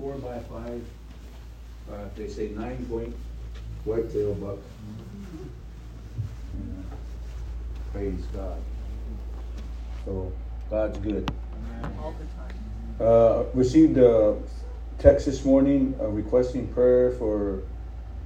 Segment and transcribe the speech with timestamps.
[0.00, 0.82] four by five,
[1.92, 3.14] uh, they say nine point
[3.84, 4.58] whitetail buck.
[6.54, 6.96] Yeah.
[7.92, 8.56] Praise God.
[10.06, 10.32] So,
[10.70, 11.30] God's good.
[12.98, 14.36] Uh, received a
[14.98, 17.62] text this morning uh, requesting prayer for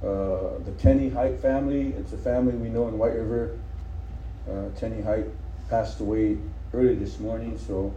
[0.01, 1.93] uh, the Tenney Height family.
[1.97, 3.57] It's a family we know in White River.
[4.49, 5.25] Uh, Tenney Height
[5.69, 6.37] passed away
[6.73, 7.93] early this morning, so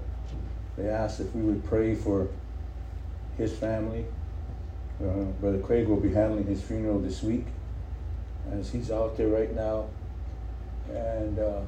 [0.77, 2.29] they asked if we would pray for
[3.39, 4.05] his family.
[5.01, 7.47] Uh, Brother Craig will be handling his funeral this week
[8.53, 9.87] as he's out there right now.
[10.91, 11.61] And uh,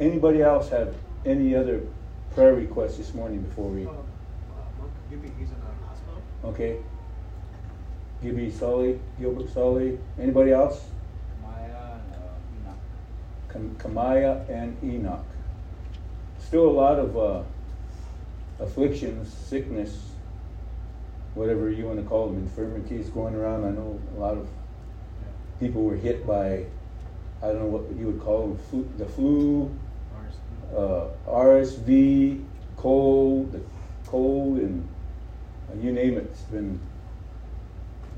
[0.00, 0.94] anybody else have
[1.26, 1.82] any other
[2.34, 3.84] prayer requests this morning before we?
[3.84, 3.92] Uh, uh,
[4.78, 6.22] Monk Gibby, he's in the hospital.
[6.44, 6.78] Okay.
[8.22, 9.98] Gibby Sully, Gilbert Sully.
[10.18, 10.86] Anybody else?
[11.42, 11.98] Maya
[12.62, 13.78] and uh, Enoch.
[13.78, 15.24] Kamaya and Enoch.
[16.38, 17.42] Still a lot of uh,
[18.60, 20.15] afflictions, sickness,
[21.36, 23.64] whatever you want to call them, infirmities going around.
[23.64, 24.48] I know a lot of
[25.60, 26.64] people were hit by,
[27.42, 29.70] I don't know what you would call them, flu, the flu,
[30.74, 32.42] uh, RSV,
[32.78, 33.60] cold, the
[34.06, 34.88] cold, and
[35.70, 36.24] uh, you name it.
[36.24, 36.80] It's been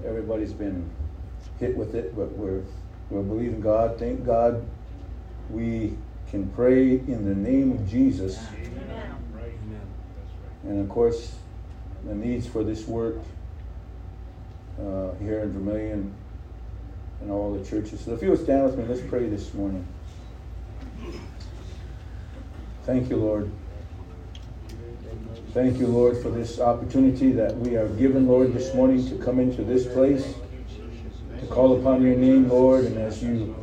[0.06, 0.88] everybody's been
[1.58, 2.62] hit with it, but we're
[3.10, 3.98] we're believing God.
[3.98, 4.64] Thank God,
[5.50, 5.96] we
[6.30, 8.38] can pray in the name of Jesus,
[10.62, 11.34] and of course,
[12.08, 13.16] the needs for this work
[14.80, 16.14] uh, here in Vermillion
[17.20, 18.00] and all the churches.
[18.00, 19.86] So if you would stand with me, let's pray this morning.
[22.84, 23.50] Thank you, Lord.
[25.52, 29.38] Thank you, Lord, for this opportunity that we are given, Lord, this morning to come
[29.40, 30.34] into this place,
[31.40, 33.56] to call upon your name, Lord, and as you,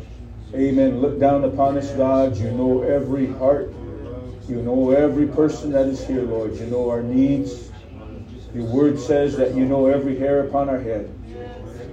[0.54, 3.74] amen, look down upon us, God, you know every heart.
[4.48, 6.56] You know every person that is here, Lord.
[6.56, 7.65] You know our needs.
[8.56, 11.14] Your word says that you know every hair upon our head.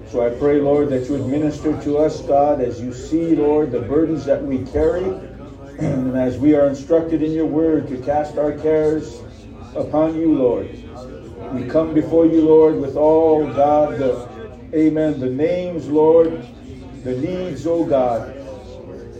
[0.06, 3.72] So I pray, Lord, that you would minister to us, God, as you see, Lord,
[3.72, 5.02] the burdens that we carry,
[5.78, 9.22] and as we are instructed in your word to cast our cares
[9.74, 10.70] upon you, Lord.
[11.52, 14.28] We come before you, Lord, with all, God, the,
[14.72, 16.46] amen, the names, Lord,
[17.02, 18.28] the needs, oh God.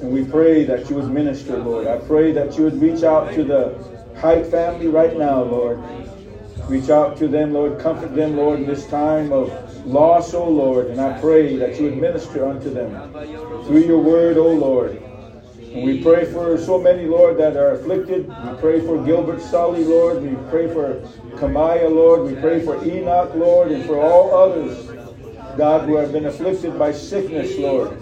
[0.00, 1.88] And we pray that you would minister, Lord.
[1.88, 5.82] I pray that you would reach out to the Height family right now, Lord.
[6.68, 7.78] Reach out to them, Lord.
[7.78, 9.50] Comfort them, Lord, in this time of
[9.86, 10.86] loss, O Lord.
[10.86, 13.12] And I pray that you would minister unto them
[13.64, 15.02] through your word, O Lord.
[15.74, 18.28] And we pray for so many, Lord, that are afflicted.
[18.28, 20.22] We pray for Gilbert Sully, Lord.
[20.22, 21.00] We pray for
[21.36, 22.22] Kamaya, Lord.
[22.22, 24.86] We pray for Enoch, Lord, and for all others,
[25.56, 27.98] God, who have been afflicted by sickness, Lord.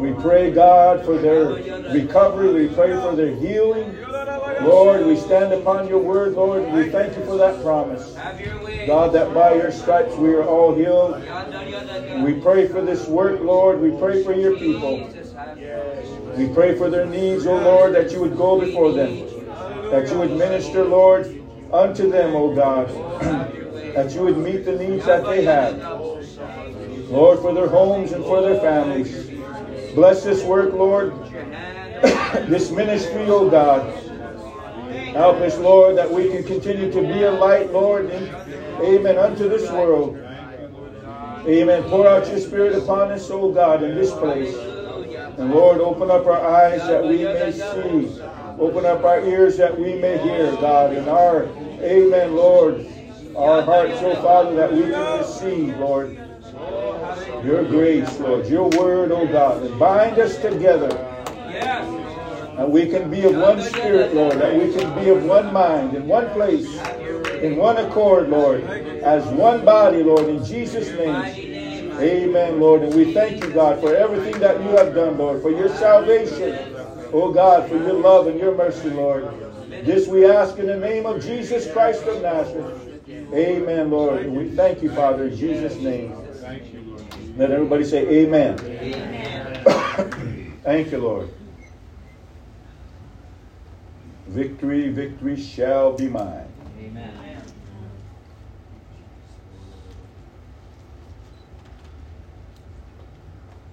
[0.00, 1.46] We pray, God, for their
[1.92, 2.66] recovery.
[2.66, 3.96] We pray for their healing.
[4.60, 8.14] Lord, we stand upon your word, Lord, and we thank you for that promise.
[8.86, 11.16] God, that by your stripes we are all healed.
[12.22, 13.80] We pray for this work, Lord.
[13.80, 15.10] We pray for your people.
[16.36, 19.16] We pray for their needs, O Lord, that you would go before them.
[19.90, 21.26] That you would minister, Lord,
[21.72, 22.88] unto them, O God.
[23.94, 25.78] that you would meet the needs that they have.
[27.10, 29.30] Lord, for their homes and for their families.
[29.94, 31.14] Bless this work, Lord.
[32.48, 34.05] this ministry, O God.
[35.16, 38.10] Help us, Lord, that we can continue to be a light, Lord.
[38.10, 39.16] Amen.
[39.16, 40.18] Unto this world.
[41.46, 41.82] Amen.
[41.84, 44.54] Pour out your spirit upon us, O God, in this place.
[45.38, 48.20] And Lord, open up our eyes that we may see.
[48.58, 50.92] Open up our ears that we may hear, God.
[50.92, 51.44] And our,
[51.80, 52.86] amen, Lord,
[53.34, 56.18] our hearts, oh Father, that we can receive, Lord,
[57.42, 61.05] your grace, Lord, your word, oh God, and bind us together.
[62.56, 65.94] That we can be of one spirit, Lord, that we can be of one mind,
[65.94, 66.78] in one place,
[67.42, 71.14] in one accord, Lord, as one body, Lord, in Jesus' name.
[71.98, 72.82] Amen, Lord.
[72.82, 76.58] And we thank you, God, for everything that you have done, Lord, for your salvation.
[77.12, 79.28] Oh, God, for your love and your mercy, Lord.
[79.68, 82.82] This we ask in the name of Jesus Christ of Nazareth.
[83.32, 84.26] Amen, Lord.
[84.26, 86.14] And we thank you, Father, in Jesus' name.
[87.36, 88.56] Let everybody say amen.
[90.64, 91.30] thank you, Lord.
[94.26, 96.48] Victory, victory shall be mine.
[96.80, 97.12] Amen.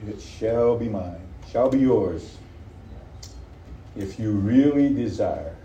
[0.08, 2.38] It shall be mine, shall be yours,
[3.96, 5.56] if you really desire.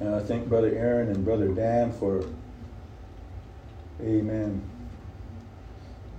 [0.00, 2.24] And I thank Brother Aaron and Brother Dan for,
[4.00, 4.60] amen,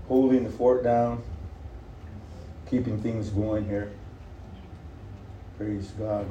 [0.07, 1.21] holding the fort down,
[2.69, 3.91] keeping things going here.
[5.63, 6.27] Praise God.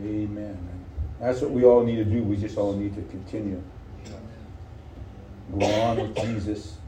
[0.00, 0.58] Amen.
[1.20, 2.20] That's what we all need to do.
[2.24, 3.62] We just all need to continue.
[5.56, 6.78] Go on with Jesus.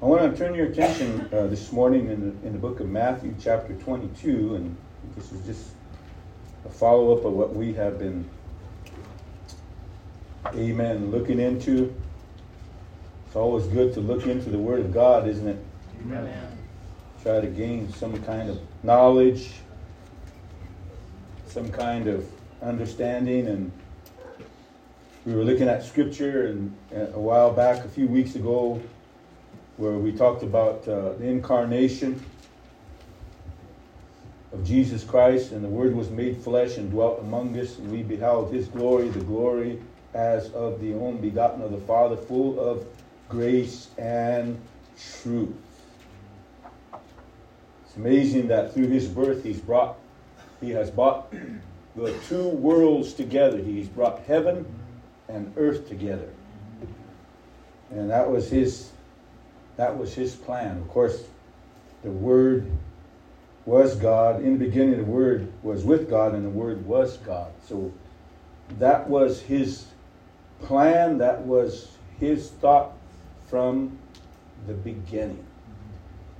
[0.00, 2.88] I want to turn your attention uh, this morning in the, in the book of
[2.88, 4.76] Matthew, chapter 22, and
[5.14, 5.66] this is just
[6.64, 8.28] a follow up of what we have been,
[10.54, 11.94] amen, looking into.
[13.26, 15.62] It's always good to look into the Word of God, isn't it?
[16.00, 16.51] Amen.
[17.22, 19.52] Try to gain some kind of knowledge,
[21.46, 22.26] some kind of
[22.60, 23.70] understanding, and
[25.24, 28.82] we were looking at Scripture and uh, a while back, a few weeks ago,
[29.76, 32.20] where we talked about uh, the incarnation
[34.52, 38.02] of Jesus Christ, and the Word was made flesh and dwelt among us, and we
[38.02, 39.80] beheld His glory, the glory
[40.12, 42.84] as of the only begotten of the Father, full of
[43.28, 44.60] grace and
[45.22, 45.54] truth.
[47.92, 49.98] It's amazing that through His birth, He's brought,
[50.62, 51.30] He has brought
[51.94, 53.58] the two worlds together.
[53.58, 54.64] He's brought heaven
[55.28, 56.30] and earth together,
[57.90, 58.92] and that was His
[59.76, 60.78] that was his plan.
[60.78, 61.24] Of course,
[62.02, 62.70] the Word
[63.64, 64.42] was God.
[64.42, 67.52] In the beginning, the Word was with God, and the Word was God.
[67.66, 67.92] So
[68.78, 69.86] that was his
[70.62, 71.18] plan.
[71.18, 71.88] That was
[72.18, 72.92] his thought
[73.48, 73.98] from
[74.66, 75.44] the beginning.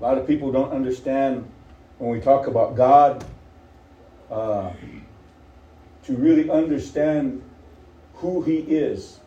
[0.02, 1.48] A lot of people don't understand
[1.98, 3.24] when we talk about God.
[4.28, 4.72] Uh,
[6.04, 7.40] to really understand
[8.14, 9.20] who he is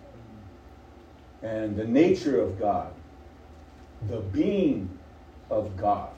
[1.41, 2.91] and the nature of God
[4.09, 4.89] the being
[5.49, 6.09] of God.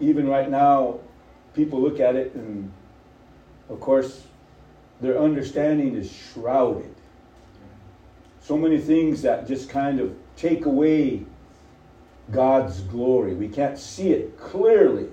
[0.00, 0.98] Even right now,
[1.54, 2.70] people look at it, and
[3.68, 4.24] of course,
[5.00, 6.94] their understanding is shrouded.
[8.40, 11.24] So many things that just kind of take away
[12.30, 13.34] God's glory.
[13.34, 15.08] We can't see it clearly.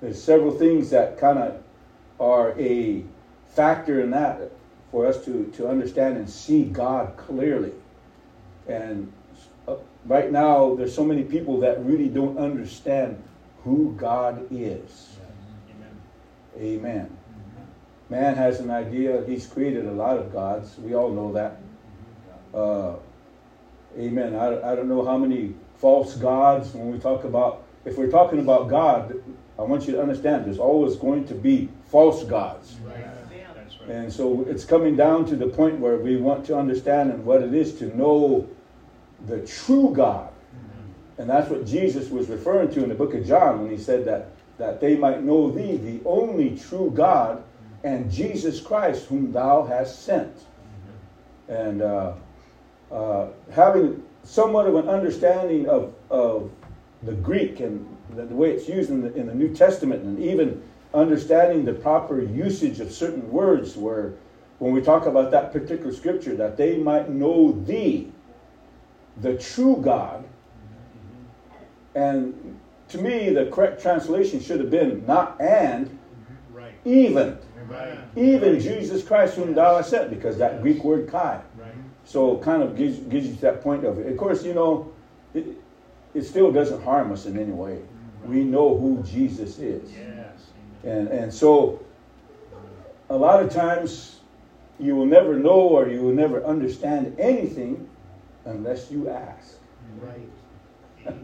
[0.00, 1.62] There's several things that kind of
[2.18, 3.04] are a
[3.48, 4.50] factor in that
[4.90, 7.72] for us to, to understand and see God clearly.
[8.68, 9.12] And
[10.06, 13.22] right now there's so many people that really don't understand
[13.64, 15.16] who God is.
[16.56, 16.78] Amen.
[16.80, 17.16] Amen.
[18.10, 19.24] Man has an idea.
[19.26, 20.76] He's created a lot of gods.
[20.78, 21.58] We all know that.
[22.52, 22.96] Uh,
[23.98, 24.34] amen.
[24.34, 28.38] I, I don't know how many false gods when we talk about, if we're talking
[28.38, 29.20] about God,
[29.58, 32.76] I want you to understand there's always going to be false gods.
[32.84, 33.04] Right.
[33.88, 37.42] And so it's coming down to the point where we want to understand and what
[37.42, 38.48] it is to know
[39.26, 40.32] the true God.
[41.18, 44.04] And that's what Jesus was referring to in the book of John when he said
[44.04, 44.28] that,
[44.58, 47.42] that they might know thee, the only true God,
[47.82, 50.32] and Jesus Christ, whom thou hast sent.
[51.48, 52.12] And uh,
[52.92, 56.50] uh, having somewhat of an understanding of, of
[57.02, 60.18] the Greek and the, the way it's used in the, in the New Testament, and
[60.18, 60.62] even
[60.94, 64.14] understanding the proper usage of certain words, where
[64.58, 68.12] when we talk about that particular scripture, that they might know thee,
[69.20, 70.24] the true God.
[71.94, 72.58] And
[72.88, 75.98] to me, the correct translation should have been not and,
[76.52, 76.74] Right.
[76.84, 77.38] even.
[77.68, 77.98] Right.
[78.16, 81.40] Even Jesus Christ, whom thou hast sent, because that Greek word kai.
[82.04, 84.06] So kind of gives, gives you that point of it.
[84.06, 84.92] Of course, you know,
[85.34, 85.46] it,
[86.14, 87.80] it still doesn't harm us in any way.
[88.24, 89.92] We know who Jesus is.
[89.92, 90.46] Yes.
[90.84, 91.84] And, and so
[93.08, 94.20] a lot of times
[94.78, 97.88] you will never know or you will never understand anything
[98.44, 99.56] unless you ask.
[100.00, 101.14] Right.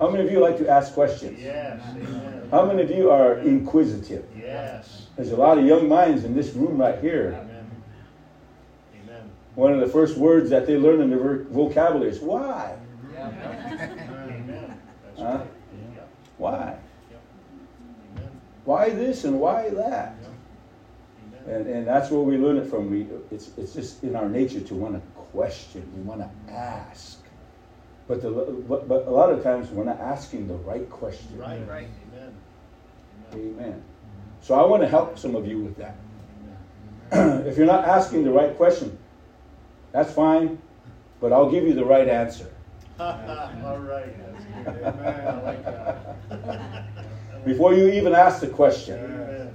[0.00, 1.40] How many of you like to ask questions?
[1.40, 1.80] Yes.
[1.96, 2.48] Amen.
[2.50, 4.26] How many of you are inquisitive?
[4.36, 5.06] Yes.
[5.16, 7.32] There's a lot of young minds in this room right here.
[9.54, 12.76] One of the first words that they learn in their vocabulary is why?
[15.16, 15.44] Huh?
[16.38, 16.76] Why?
[18.64, 20.16] Why this and why that?
[21.46, 22.90] And, and that's where we learn it from.
[22.90, 25.00] We, it's, it's just in our nature to want to
[25.34, 27.20] question, we want to ask.
[28.08, 31.38] But, the, but, but a lot of times we're not asking the right question.
[31.38, 31.66] Right.
[31.68, 31.88] Right.
[32.12, 32.34] Amen.
[33.34, 33.82] Amen.
[34.40, 35.96] So I want to help some of you with that.
[37.46, 38.98] if you're not asking the right question,
[39.94, 40.58] that's fine,
[41.20, 42.50] but I'll give you the right answer.
[43.00, 44.12] All right.
[44.34, 44.84] That's good.
[44.84, 45.26] Amen.
[45.28, 46.84] I like that.
[47.44, 48.98] Before you even ask the question.
[48.98, 49.54] Amen.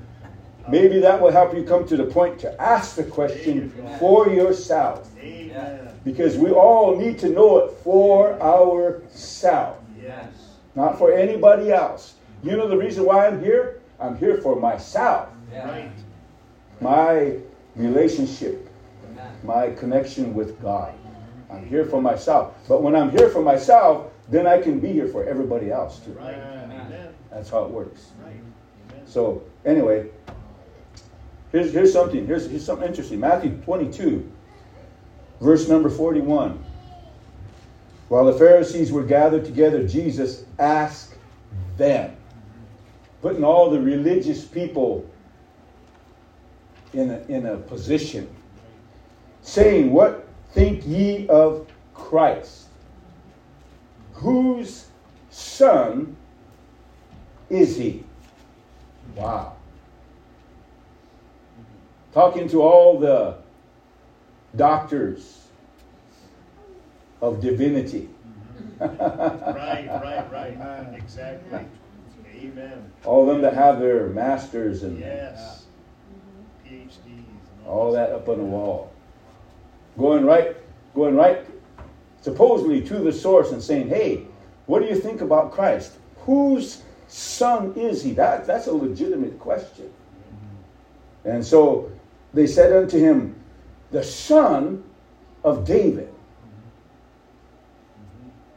[0.69, 3.69] Maybe that will help you come to the point to ask the question
[3.99, 5.09] for yourself.
[5.19, 5.89] Amen.
[6.05, 10.27] Because we all need to know it for ourselves, Yes.
[10.75, 12.13] not for anybody else.
[12.43, 13.81] You know the reason why I'm here?
[13.99, 15.91] I'm here for myself, Right.
[16.79, 17.33] my
[17.75, 18.68] relationship,
[19.43, 20.93] my connection with God.
[21.51, 22.53] I'm here for myself.
[22.67, 26.11] But when I'm here for myself, then I can be here for everybody else too.
[26.11, 26.37] Right.
[27.31, 28.11] That's how it works.
[28.23, 28.35] Right.
[29.05, 30.09] So anyway,
[31.51, 32.25] here's here's something.
[32.27, 33.19] Here's here's something interesting.
[33.19, 34.31] Matthew 22,
[35.41, 36.63] verse number 41.
[38.09, 41.15] While the Pharisees were gathered together, Jesus asked
[41.77, 42.15] them,
[43.21, 45.07] putting all the religious people
[46.93, 48.27] in a, in a position,
[49.49, 52.67] saying, What think ye of Christ?
[54.13, 54.87] Whose
[55.29, 56.15] son
[57.49, 58.03] is he?
[59.15, 59.55] Wow.
[62.13, 63.37] Talking to all the
[64.55, 65.47] doctors
[67.21, 68.09] of divinity.
[68.79, 70.87] Right, right, right.
[70.95, 71.65] Exactly.
[72.33, 72.91] Amen.
[73.03, 75.65] all of them that have their masters and Yes.
[76.65, 76.89] PhDs.
[77.05, 78.93] and all that up on the wall.
[79.97, 80.55] Going right,
[80.95, 81.45] going right,
[82.21, 84.25] supposedly to the source and saying, hey,
[84.65, 85.93] what do you think about Christ?
[86.19, 88.11] Whose son is he?
[88.13, 89.91] That, that's a legitimate question.
[91.25, 91.91] And so
[92.33, 93.35] they said unto him,
[93.91, 94.83] the son
[95.43, 96.13] of David.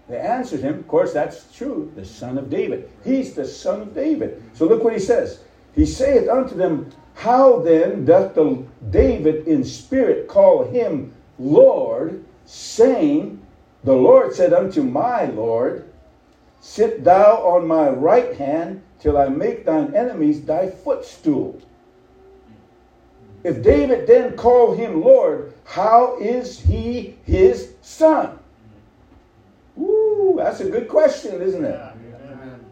[0.08, 2.90] They answered him, of course, that's true, the son of David.
[3.02, 4.42] He's the son of David.
[4.52, 5.40] So look what he says.
[5.74, 13.44] He saith unto them, How then doth the David in spirit call him Lord, saying,
[13.82, 15.90] The Lord said unto my Lord,
[16.60, 21.60] Sit thou on my right hand till I make thine enemies thy footstool.
[23.42, 28.38] If David then called him Lord, how is he his son?
[29.76, 31.74] Ooh, that's a good question, isn't it?
[31.74, 32.64] Amen.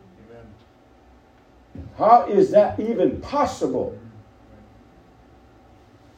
[1.96, 3.98] How is that even possible?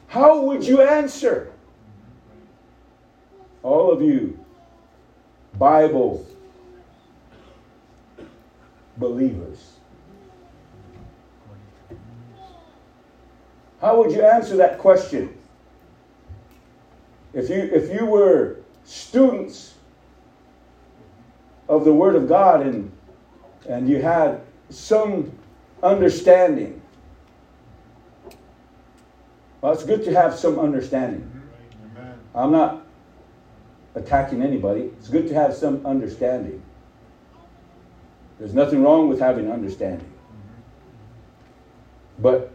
[0.05, 1.52] How would you answer?
[3.63, 4.37] All of you
[5.57, 6.25] Bible
[8.97, 9.73] believers.
[13.79, 15.37] How would you answer that question?
[17.33, 19.73] If you if you were students
[21.67, 22.91] of the Word of God and
[23.67, 25.31] and you had some
[25.81, 26.81] understanding.
[29.61, 31.29] Well, it's good to have some understanding.
[31.97, 32.19] Amen.
[32.35, 32.82] I'm not
[33.95, 34.91] attacking anybody.
[34.97, 36.61] It's good to have some understanding.
[38.39, 40.11] There's nothing wrong with having understanding.
[42.19, 42.51] But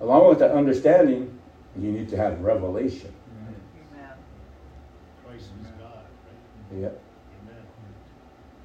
[0.00, 1.38] along with that understanding,
[1.78, 3.12] you need to have revelation.
[5.24, 6.04] Christ is God,
[6.72, 6.80] right?
[6.80, 6.86] Yeah.
[6.86, 7.62] Amen.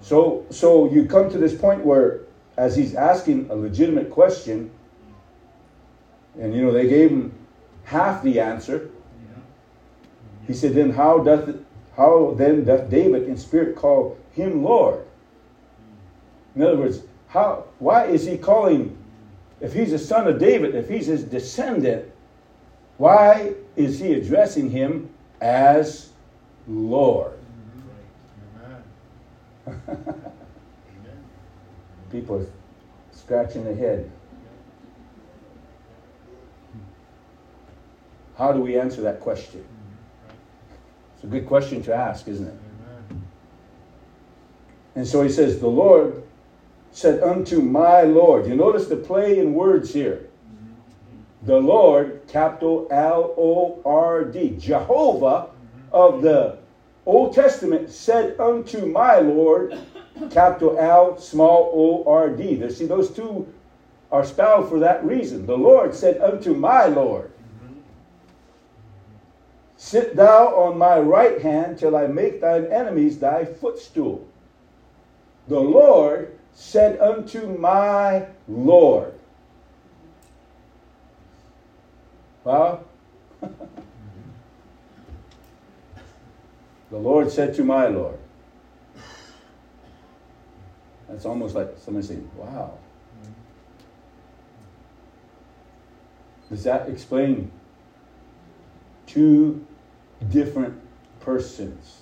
[0.01, 2.21] So so you come to this point where
[2.57, 4.71] as he's asking a legitimate question,
[6.39, 7.33] and you know they gave him
[7.83, 8.89] half the answer.
[10.48, 11.55] He said, Then how doth
[12.01, 15.05] how then doth David in spirit call him Lord?
[16.55, 18.98] In other words, how why is he calling
[19.60, 22.12] if he's a son of David, if he's his descendant,
[22.98, 26.10] why is he addressing him as
[26.67, 27.38] Lord?
[32.12, 32.48] People are
[33.12, 34.10] scratching their head.
[38.38, 39.63] How do we answer that question?
[41.21, 42.55] It's a good question to ask, isn't it?
[44.95, 46.23] And so he says, The Lord
[46.89, 48.47] said unto my Lord.
[48.47, 50.27] You notice the play in words here.
[51.43, 55.49] The Lord, capital L O R D, Jehovah
[55.91, 56.57] of the
[57.05, 59.77] Old Testament said unto my Lord,
[60.31, 62.55] capital L, small O R D.
[62.55, 63.47] There- See, those two
[64.11, 65.45] are spelled for that reason.
[65.45, 67.30] The Lord said unto my Lord,
[69.81, 74.27] Sit thou on my right hand till I make thine enemies thy footstool.
[75.47, 79.15] The Lord said unto my Lord.
[82.43, 82.85] Well,
[83.41, 83.50] the
[86.91, 88.19] Lord said to my Lord.
[91.09, 92.77] That's almost like somebody saying, wow.
[96.51, 97.51] Does that explain
[99.07, 99.65] two
[100.29, 100.79] different
[101.19, 102.01] persons?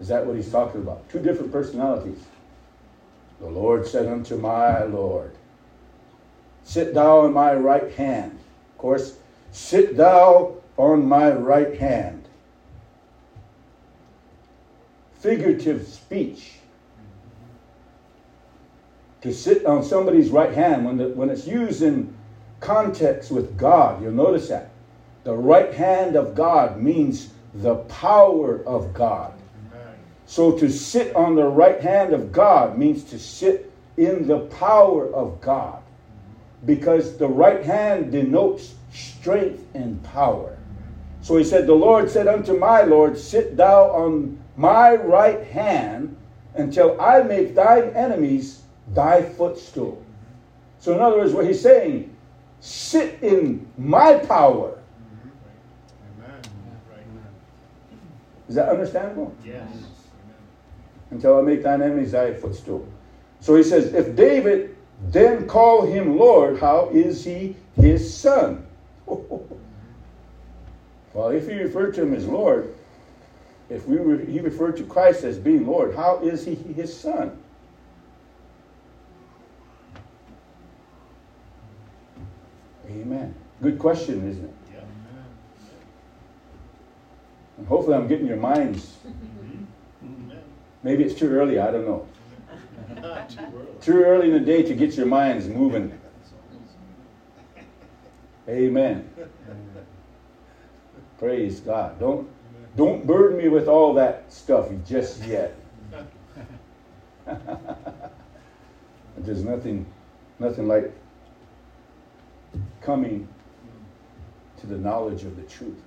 [0.00, 1.08] Is that what he's talking about?
[1.08, 2.22] Two different personalities.
[3.40, 5.34] The Lord said unto my Lord,
[6.64, 8.38] Sit thou on my right hand.
[8.72, 9.16] Of course,
[9.52, 12.28] sit thou on my right hand.
[15.20, 16.54] Figurative speech.
[19.22, 22.14] To sit on somebody's right hand, when, the, when it's used in
[22.60, 24.70] context with God, you'll notice that.
[25.24, 29.32] The right hand of God means the power of God.
[29.72, 29.94] Amen.
[30.26, 35.12] So to sit on the right hand of God means to sit in the power
[35.12, 35.82] of God.
[36.64, 40.56] Because the right hand denotes strength and power.
[41.22, 46.16] So he said, The Lord said unto my Lord, Sit thou on my right hand
[46.54, 50.02] until I make thine enemies thy footstool.
[50.78, 52.14] So, in other words, what he's saying,
[52.60, 54.78] sit in my power.
[56.18, 56.40] Amen.
[58.48, 59.34] Is that understandable?
[59.44, 59.68] Yes.
[61.10, 62.86] Until I make thine enemies thy footstool.
[63.40, 64.76] So he says, If David
[65.08, 68.66] then call him Lord, how is he his son?
[69.06, 69.48] well,
[71.28, 72.74] if he referred to him as Lord,
[73.68, 77.38] if we re- he referred to Christ as being Lord, how is he his son?
[83.02, 83.34] Amen.
[83.62, 84.54] Good question, isn't it?
[84.72, 84.80] Yeah.
[87.58, 88.96] And hopefully, I'm getting your minds.
[90.82, 91.58] Maybe it's too early.
[91.58, 92.08] I don't know.
[92.94, 93.66] Too early.
[93.80, 95.98] Too early in the day to get your minds moving.
[98.48, 99.10] Amen.
[101.18, 101.98] Praise God.
[101.98, 102.28] Don't
[102.76, 105.56] don't burden me with all that stuff just yet.
[109.16, 109.86] There's nothing
[110.38, 110.92] nothing like
[112.80, 113.28] coming
[114.58, 115.82] to the knowledge of the truth.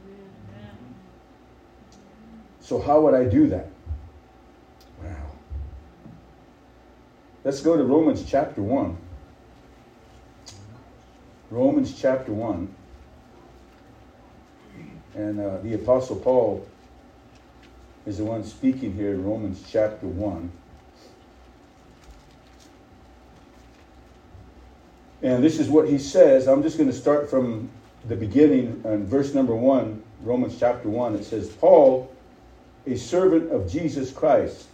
[2.60, 3.68] So how would I do that?
[5.02, 5.32] Wow.
[7.44, 8.98] Let's go to Romans chapter 1.
[11.50, 12.76] Romans chapter 1.
[15.16, 16.68] And uh, the Apostle Paul
[18.06, 20.52] is the one speaking here in Romans chapter 1.
[25.22, 26.48] And this is what he says.
[26.48, 27.70] I'm just going to start from
[28.08, 31.16] the beginning and verse number 1, Romans chapter 1.
[31.16, 32.10] It says, Paul,
[32.88, 34.68] a servant of Jesus Christ,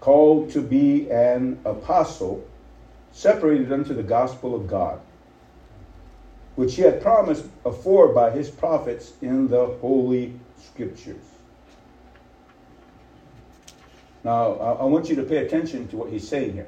[0.00, 2.44] called to be an apostle,
[3.12, 5.00] separated unto the gospel of God,
[6.56, 11.22] which he had promised afore by his prophets in the holy scriptures.
[14.24, 16.66] Now, I want you to pay attention to what he's saying here.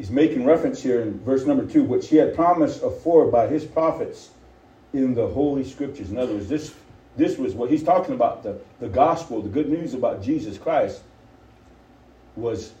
[0.00, 3.66] He's making reference here in verse number two, which he had promised afore by his
[3.66, 4.30] prophets
[4.94, 6.10] in the holy scriptures.
[6.10, 6.72] In other words, this,
[7.18, 8.42] this was what he's talking about.
[8.42, 11.02] The, the gospel, the good news about Jesus Christ
[12.34, 12.72] was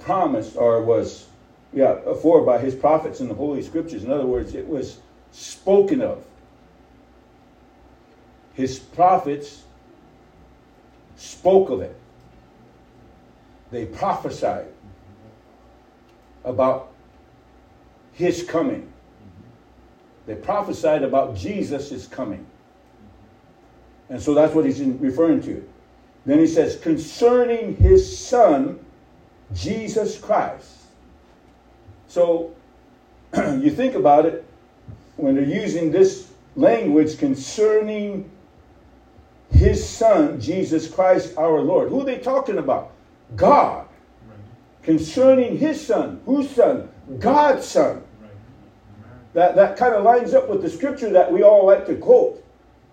[0.00, 1.28] promised or was
[1.72, 4.02] yeah afore by his prophets in the holy scriptures.
[4.02, 4.98] In other words it was
[5.30, 6.24] spoken of.
[8.54, 9.62] His prophets
[11.14, 11.94] spoke of it.
[13.70, 14.66] They prophesied
[16.48, 16.90] about
[18.12, 18.90] his coming
[20.26, 22.44] they prophesied about jesus coming
[24.10, 25.66] and so that's what he's referring to
[26.28, 28.78] then he says, concerning his son,
[29.54, 30.76] Jesus Christ.
[32.06, 32.54] So
[33.34, 34.44] you think about it,
[35.16, 38.30] when they're using this language concerning
[39.50, 41.88] his son, Jesus Christ our Lord.
[41.88, 42.92] Who are they talking about?
[43.34, 43.87] God.
[44.88, 46.18] Concerning his son.
[46.24, 46.88] Whose son?
[47.18, 48.02] God's son.
[49.34, 52.42] That, that kind of lines up with the scripture that we all like to quote.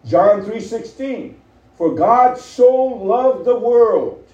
[0.05, 1.35] John 3.16.
[1.77, 4.27] For God so loved the world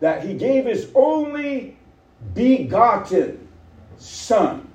[0.00, 1.78] that he gave his only
[2.34, 3.48] begotten
[3.96, 4.70] son.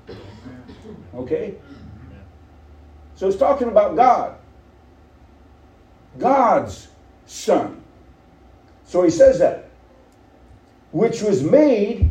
[1.13, 1.54] Okay?
[3.13, 4.38] So it's talking about God.
[6.17, 6.88] God's
[7.28, 7.80] son.
[8.86, 9.68] So he says that.
[10.91, 12.10] Which was made,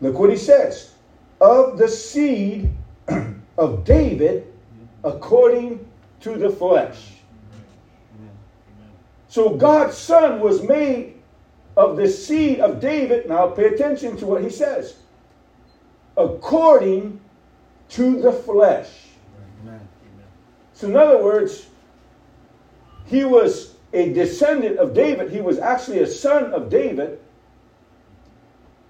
[0.00, 0.92] look what he says,
[1.40, 2.70] of the seed
[3.58, 4.52] of David
[5.04, 5.86] according
[6.20, 7.10] to the flesh.
[9.28, 11.14] So God's son was made
[11.76, 13.28] of the seed of David.
[13.28, 14.96] Now pay attention to what he says.
[16.16, 17.20] According
[17.90, 18.88] to the flesh.
[20.72, 21.66] So in other words,
[23.06, 25.30] he was a descendant of David.
[25.30, 27.20] He was actually a son of David.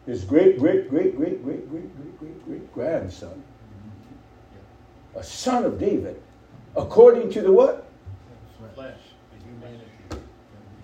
[0.07, 3.43] His great, great, great, great, great, great, great, great, great grandson.
[5.17, 6.21] A son of David.
[6.77, 7.87] According to the what?
[8.75, 8.97] Flesh,
[9.33, 9.89] the humanity.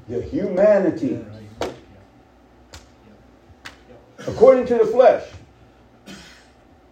[0.09, 1.25] The humanity.
[4.27, 5.27] According to the flesh.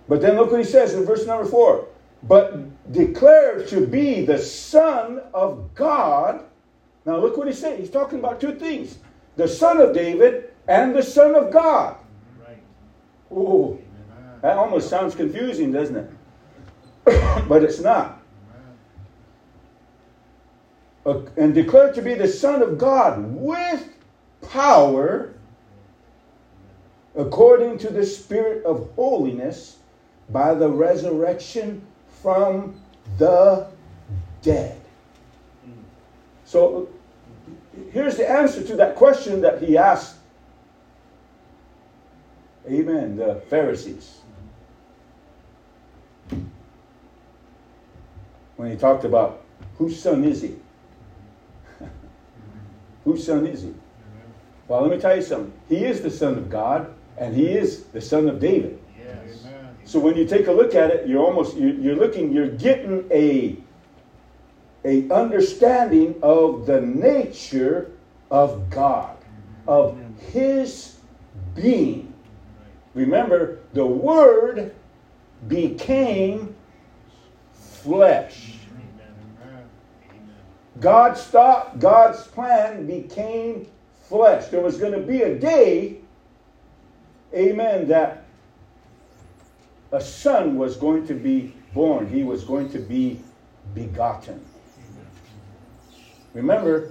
[0.09, 1.87] But then look what he says in verse number four.
[2.25, 6.45] But declared to be the Son of God.
[7.05, 7.79] Now look what he's saying.
[7.79, 8.99] He's talking about two things
[9.37, 11.98] the Son of David and the Son of God.
[13.33, 13.79] Ooh,
[14.43, 16.11] that almost sounds confusing, doesn't it?
[17.49, 18.23] but it's not.
[21.05, 23.89] Uh, and declared to be the Son of God with
[24.51, 25.35] power
[27.17, 29.79] according to the Spirit of holiness
[30.31, 31.85] by the resurrection
[32.23, 32.81] from
[33.17, 33.67] the
[34.43, 34.81] dead.
[36.45, 36.89] So
[37.93, 40.18] here's the answer to that question that he asked.
[42.69, 43.17] Amen.
[43.17, 44.19] The Pharisees.
[48.57, 49.43] When he talked about
[49.77, 50.57] whose son is he?
[53.05, 53.75] whose son is he?
[54.67, 55.53] Well, let me tell you something.
[55.69, 58.79] He is the son of God, and he is the son of David.
[58.99, 59.47] Yes.
[59.85, 63.57] So when you take a look at it, you're almost you're looking, you're getting a
[64.85, 67.91] a understanding of the nature
[68.31, 69.17] of God,
[69.67, 69.99] of
[70.33, 70.99] His
[71.55, 72.08] being.
[72.95, 74.75] Remember, the Word
[75.47, 76.55] became
[77.53, 78.55] flesh.
[80.81, 83.67] God's thought, God's plan became
[84.03, 84.47] flesh.
[84.47, 85.99] There was going to be a day,
[87.35, 88.25] amen, that
[89.93, 92.09] a son was going to be born.
[92.09, 93.21] He was going to be
[93.75, 94.45] begotten.
[96.35, 96.91] Remember,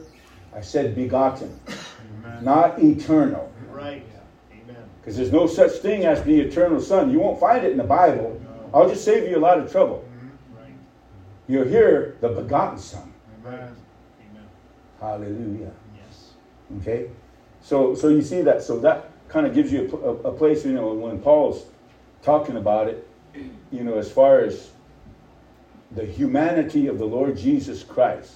[0.54, 1.58] I said begotten,
[2.26, 2.44] Amen.
[2.44, 3.52] not eternal.
[3.70, 4.04] Right.
[5.08, 7.10] Because there's no such thing as the eternal Son.
[7.10, 8.42] You won't find it in the Bible.
[8.74, 10.04] I'll just save you a lot of trouble.
[11.48, 13.14] You'll hear the begotten Son.
[13.46, 13.74] Amen.
[15.00, 15.72] Hallelujah.
[15.96, 16.34] Yes.
[16.82, 17.10] Okay.
[17.62, 18.62] So, so you see that.
[18.62, 20.66] So that kind of gives you a, a, a place.
[20.66, 21.64] You know, when Paul's
[22.22, 23.08] talking about it,
[23.72, 24.72] you know, as far as
[25.92, 28.34] the humanity of the Lord Jesus Christ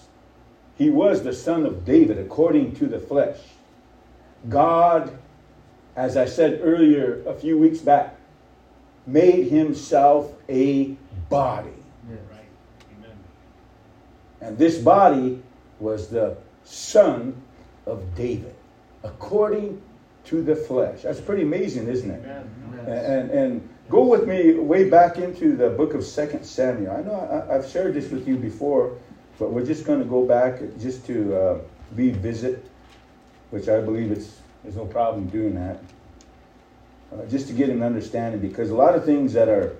[0.81, 3.37] he was the son of David according to the flesh.
[4.49, 5.15] God,
[5.95, 8.15] as I said earlier a few weeks back,
[9.05, 10.95] made himself a
[11.29, 11.69] body.
[12.09, 12.15] Yeah.
[12.29, 12.45] Right.
[12.97, 13.17] Amen.
[14.41, 15.41] And this body
[15.79, 17.41] was the son
[17.85, 18.55] of David
[19.03, 19.81] according
[20.25, 21.01] to the flesh.
[21.01, 22.23] That's pretty amazing, isn't it?
[22.23, 22.49] Amen.
[22.87, 26.95] And, and go with me way back into the book of Second Samuel.
[26.95, 28.97] I know I, I've shared this with you before
[29.41, 31.57] but we're just going to go back just to uh,
[31.95, 32.63] revisit,
[33.49, 35.79] which I believe it's, there's no problem doing that.
[37.11, 39.75] Uh, just to get an understanding, because a lot of things that are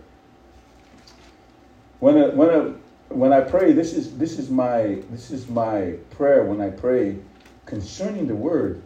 [2.00, 5.96] when I, when I, when I pray, this is this is my this is my
[6.10, 7.17] prayer when I pray
[7.65, 8.82] concerning the word.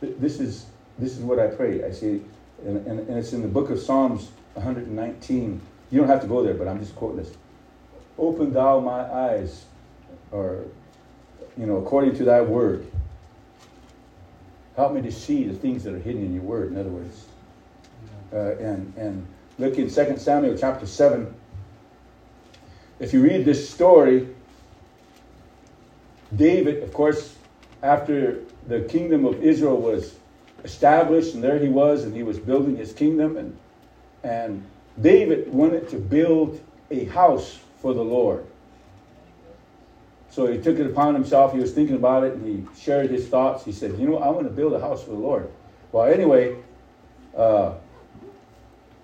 [0.00, 0.66] This is
[0.98, 1.84] this is what I pray.
[1.84, 2.20] I say,
[2.64, 5.60] and, and, and it's in the book of Psalms 119.
[5.90, 7.32] You don't have to go there, but I'm just quoting this.
[8.18, 9.64] Open thou my eyes
[10.32, 10.64] or,
[11.56, 12.86] you know, according to thy word.
[14.78, 17.26] Help me to see the things that are hidden in your word, in other words.
[18.32, 19.26] Uh, and, and
[19.58, 21.34] look in 2 Samuel chapter 7.
[23.00, 24.28] If you read this story,
[26.36, 27.34] David, of course,
[27.82, 30.14] after the kingdom of Israel was
[30.62, 33.58] established, and there he was, and he was building his kingdom, and,
[34.22, 34.64] and
[35.02, 36.60] David wanted to build
[36.92, 38.46] a house for the Lord.
[40.38, 41.52] So he took it upon himself.
[41.52, 43.64] He was thinking about it and he shared his thoughts.
[43.64, 45.50] He said, You know, I want to build a house for the Lord.
[45.90, 46.54] Well, anyway,
[47.36, 47.74] uh,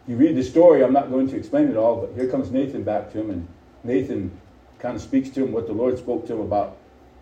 [0.06, 0.84] you read the story.
[0.84, 3.48] I'm not going to explain it all, but here comes Nathan back to him, and
[3.82, 4.30] Nathan
[4.78, 6.76] kind of speaks to him what the Lord spoke to him about.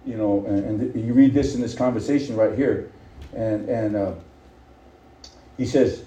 [0.05, 2.93] You know, and, and you read this in this conversation right here.
[3.35, 4.13] And, and uh,
[5.57, 6.05] he says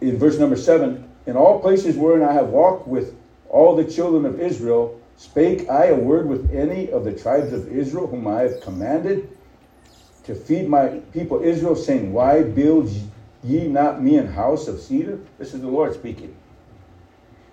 [0.00, 3.14] in verse number seven, In all places wherein I have walked with
[3.50, 7.68] all the children of Israel, Spake I a word with any of the tribes of
[7.68, 9.28] Israel, whom I have commanded
[10.24, 12.90] to feed my people Israel, saying, Why build
[13.42, 15.20] ye not me an house of cedar?
[15.38, 16.34] This is the Lord speaking.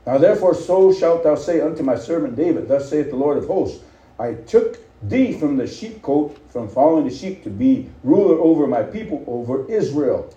[0.06, 3.48] Now therefore, so shalt thou say unto my servant David, Thus saith the Lord of
[3.48, 3.84] hosts,
[4.18, 8.84] I took thee from the sheepcote, from following the sheep, to be ruler over my
[8.84, 10.34] people, over Israel.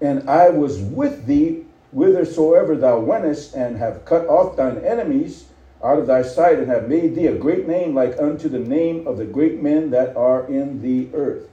[0.00, 5.46] And I was with thee whithersoever thou wentest, and have cut off thine enemies
[5.84, 9.06] out of thy sight, and have made thee a great name like unto the name
[9.06, 11.48] of the great men that are in the earth.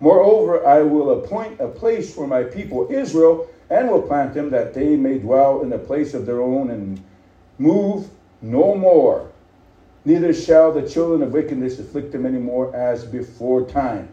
[0.00, 4.74] Moreover, I will appoint a place for my people Israel, and will plant them that
[4.74, 7.00] they may dwell in a place of their own, and
[7.58, 8.08] move
[8.40, 9.28] no more.
[10.04, 14.08] Neither shall the children of wickedness afflict them any more as before time.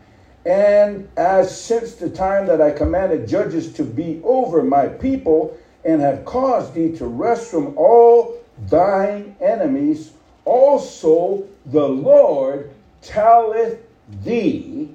[0.46, 6.02] And as since the time that I commanded judges to be over my people, and
[6.02, 8.36] have caused thee to rest from all
[8.68, 10.14] thine enemies,
[10.46, 13.80] also the Lord telleth
[14.24, 14.90] thee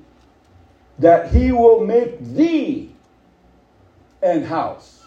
[0.99, 2.95] that he will make thee
[4.23, 5.05] an house.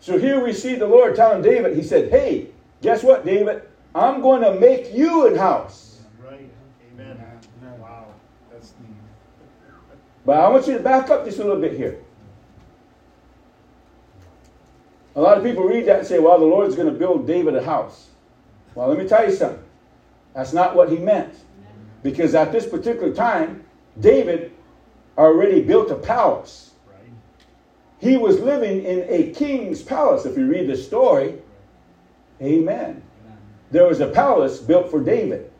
[0.00, 2.48] So here we see the Lord telling David, he said, Hey,
[2.82, 3.62] guess what, David?
[3.94, 6.02] I'm going to make you a house.
[6.22, 6.50] Right.
[6.92, 7.18] Amen.
[7.80, 8.08] Wow.
[8.52, 8.90] That's neat.
[10.26, 12.03] But I want you to back up just a little bit here.
[15.16, 17.54] A lot of people read that and say, well, the Lord's going to build David
[17.54, 18.08] a house.
[18.74, 19.62] Well, let me tell you something.
[20.34, 21.34] That's not what he meant.
[22.02, 23.64] Because at this particular time,
[24.00, 24.52] David
[25.16, 26.72] already built a palace.
[28.00, 30.26] He was living in a king's palace.
[30.26, 31.38] If you read the story,
[32.42, 33.02] amen.
[33.70, 35.50] There was a palace built for David.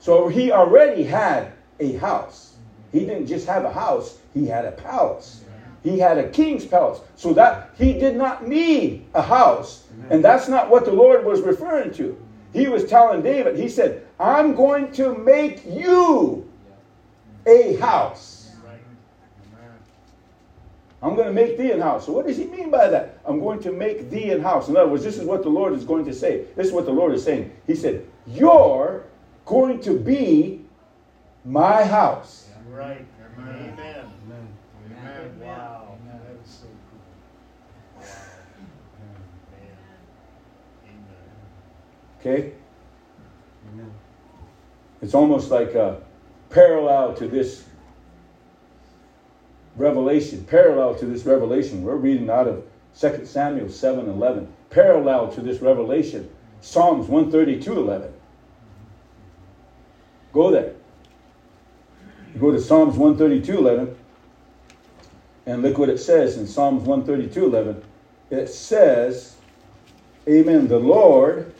[0.00, 2.56] So he already had a house.
[2.90, 5.44] He didn't just have a house, he had a palace.
[5.82, 7.00] He had a king's palace.
[7.16, 9.86] So that he did not need a house.
[10.10, 12.20] And that's not what the Lord was referring to.
[12.52, 16.50] He was telling David, he said, I'm going to make you
[17.46, 18.50] a house.
[21.02, 22.06] I'm going to make thee an house.
[22.06, 23.20] So what does he mean by that?
[23.24, 24.68] I'm going to make thee an house.
[24.68, 26.44] In other words, this is what the Lord is going to say.
[26.56, 27.50] This is what the Lord is saying.
[27.66, 29.04] He said, You're
[29.46, 30.60] going to be
[31.44, 32.50] my house.
[32.68, 33.06] Right.
[33.38, 33.76] Amen.
[35.40, 35.96] Wow.
[36.02, 36.20] Amen.
[36.26, 37.00] That is so cool.
[37.96, 38.04] Wow.
[39.50, 39.66] Man.
[42.24, 42.38] Amen.
[42.38, 42.52] Okay?
[45.02, 46.00] It's almost like a
[46.50, 47.64] parallel to this
[49.76, 50.44] revelation.
[50.44, 51.82] Parallel to this revelation.
[51.82, 52.64] We're reading out of
[52.98, 54.52] 2 Samuel 7 11.
[54.68, 56.30] Parallel to this revelation.
[56.60, 58.12] Psalms 132 11.
[60.32, 60.74] Go there.
[62.34, 63.96] You go to Psalms 132 11.
[65.46, 67.82] And look what it says in Psalms 132 11.
[68.30, 69.36] It says,
[70.28, 70.68] Amen.
[70.68, 71.52] The Lord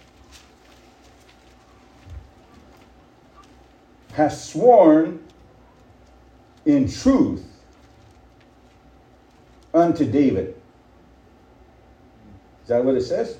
[4.13, 5.25] has sworn
[6.67, 7.47] in truth
[9.73, 10.55] unto David.
[12.63, 13.39] Is that what it says?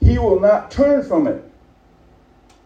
[0.00, 1.44] He will not turn from it.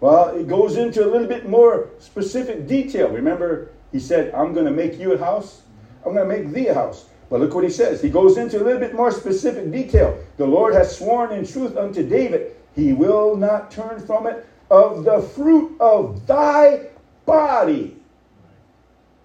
[0.01, 3.09] Well, it goes into a little bit more specific detail.
[3.09, 5.63] Remember, he said, I'm going to make you a house.
[6.05, 7.07] I'm going to make thee a house.
[7.29, 8.01] But look what he says.
[8.01, 10.19] He goes into a little bit more specific detail.
[10.37, 15.05] The Lord has sworn in truth unto David, he will not turn from it of
[15.05, 16.89] the fruit of thy
[17.25, 17.97] body.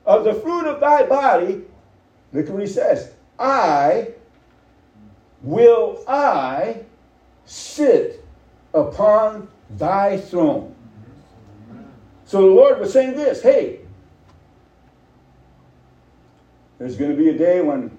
[0.06, 1.64] Of the fruit of thy body,
[2.34, 3.14] look what he says.
[3.40, 4.10] I
[5.42, 6.82] will I
[7.46, 8.24] sit
[8.74, 10.76] upon thy throne.
[12.26, 13.80] So the Lord was saying this hey,
[16.78, 17.98] there's going to be a day when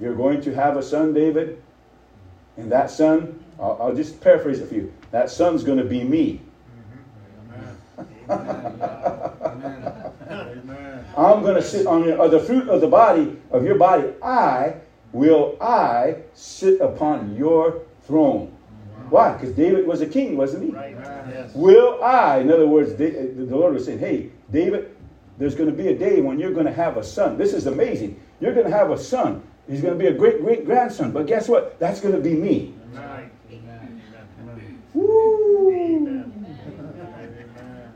[0.00, 1.62] you're going to have a son, David,
[2.56, 6.40] and that son, I'll, I'll just paraphrase a you, that son's going to be me.
[11.16, 14.12] I'm going to sit on the, uh, the fruit of the body of your body.
[14.22, 14.74] I
[15.12, 18.52] will I sit upon your throne.
[19.08, 19.32] Why?
[19.32, 20.70] Because David was a king, wasn't he?
[20.70, 20.96] Right.
[21.30, 21.54] Yes.
[21.54, 22.38] Will I?
[22.38, 24.96] In other words, Da- the Lord was saying, "Hey, David,
[25.38, 27.38] there's going to be a day when you're going to have a son.
[27.38, 28.20] This is amazing.
[28.40, 29.42] You're going to have a son.
[29.68, 31.12] He's going to be a great great grandson.
[31.12, 31.78] But guess what?
[31.78, 32.74] That's going to be me.
[32.92, 33.30] Right.
[33.50, 34.02] Amen.
[34.40, 34.82] Amen.
[34.94, 35.70] Woo!
[35.70, 36.56] Amen.
[36.96, 37.92] Amen.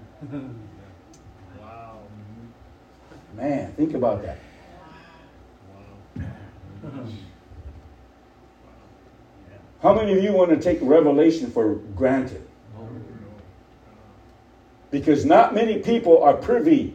[1.61, 2.01] Wow.
[3.37, 4.39] Man, think about that.
[9.83, 12.47] How many of you want to take revelation for granted?
[14.91, 16.95] Because not many people are privy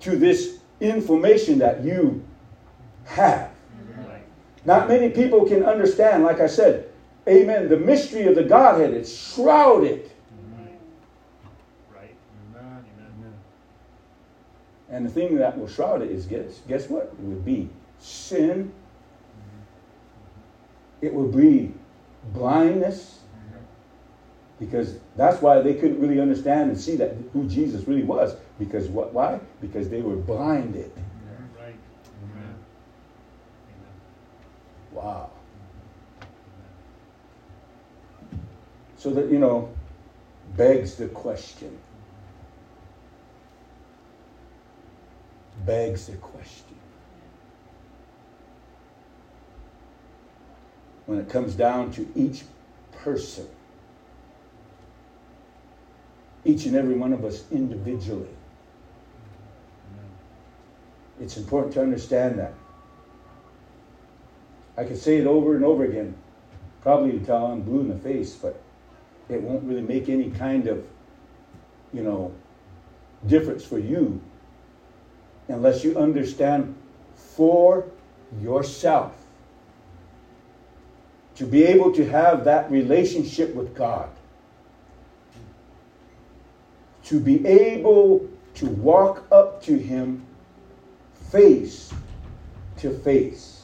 [0.00, 2.24] to this information that you
[3.04, 3.52] have.
[4.64, 6.88] Not many people can understand, like I said,
[7.28, 8.92] amen, the mystery of the Godhead.
[8.92, 10.10] It's shrouded.
[10.56, 10.78] Right.
[11.92, 12.14] Right.
[12.54, 12.84] Amen.
[13.18, 13.34] Amen.
[14.92, 17.04] And the thing that will shroud it is guess, guess what?
[17.04, 18.72] It would be sin.
[21.00, 21.72] It would be
[22.32, 23.20] blindness.
[24.60, 28.36] Because that's why they couldn't really understand and see that who Jesus really was.
[28.58, 29.40] Because what why?
[29.60, 30.92] Because they were blinded.
[31.58, 31.74] Right.
[32.22, 32.54] Amen.
[34.92, 35.30] Wow.
[38.96, 39.68] So that, you know,
[40.56, 41.76] begs the question.
[45.64, 46.76] Begs the question.
[51.06, 52.42] When it comes down to each
[52.92, 53.46] person,
[56.44, 58.28] each and every one of us individually,
[61.20, 62.54] it's important to understand that.
[64.76, 66.16] I could say it over and over again,
[66.80, 68.60] probably until I'm blue in the face, but
[69.28, 70.84] it won't really make any kind of,
[71.92, 72.32] you know,
[73.26, 74.20] difference for you
[75.48, 76.74] unless you understand
[77.16, 77.84] for
[78.40, 79.16] yourself.
[81.36, 84.08] To be able to have that relationship with God.
[87.04, 90.24] To be able to walk up to Him
[91.30, 91.92] face
[92.78, 93.62] to face.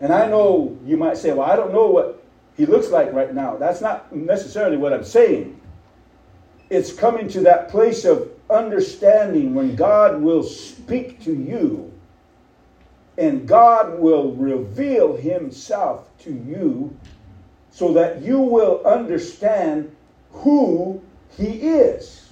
[0.00, 2.22] And I know you might say, well, I don't know what
[2.56, 3.56] He looks like right now.
[3.56, 5.60] That's not necessarily what I'm saying.
[6.68, 11.92] It's coming to that place of understanding when God will speak to you
[13.20, 16.96] and God will reveal Himself to you
[17.70, 19.94] so that you will understand
[20.30, 21.02] who
[21.36, 22.30] He is.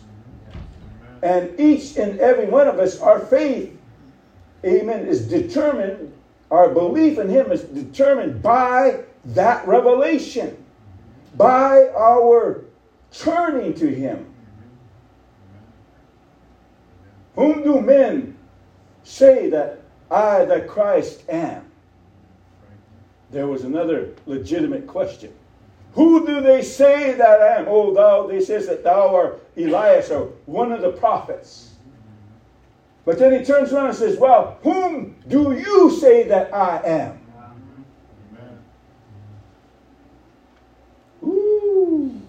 [1.22, 3.76] And each and every one of us, our faith,
[4.64, 6.12] amen, is determined,
[6.50, 10.64] our belief in Him is determined by that revelation,
[11.36, 12.64] by our
[13.12, 14.32] turning to Him.
[17.38, 18.36] Whom do men
[19.04, 21.64] say that I, the Christ, am?
[23.30, 25.32] There was another legitimate question.
[25.92, 27.66] Who do they say that I am?
[27.68, 31.74] Oh, thou, they says that thou art Elias or one of the prophets.
[33.04, 37.20] But then he turns around and says, Well, whom do you say that I am?
[41.22, 42.20] Ooh.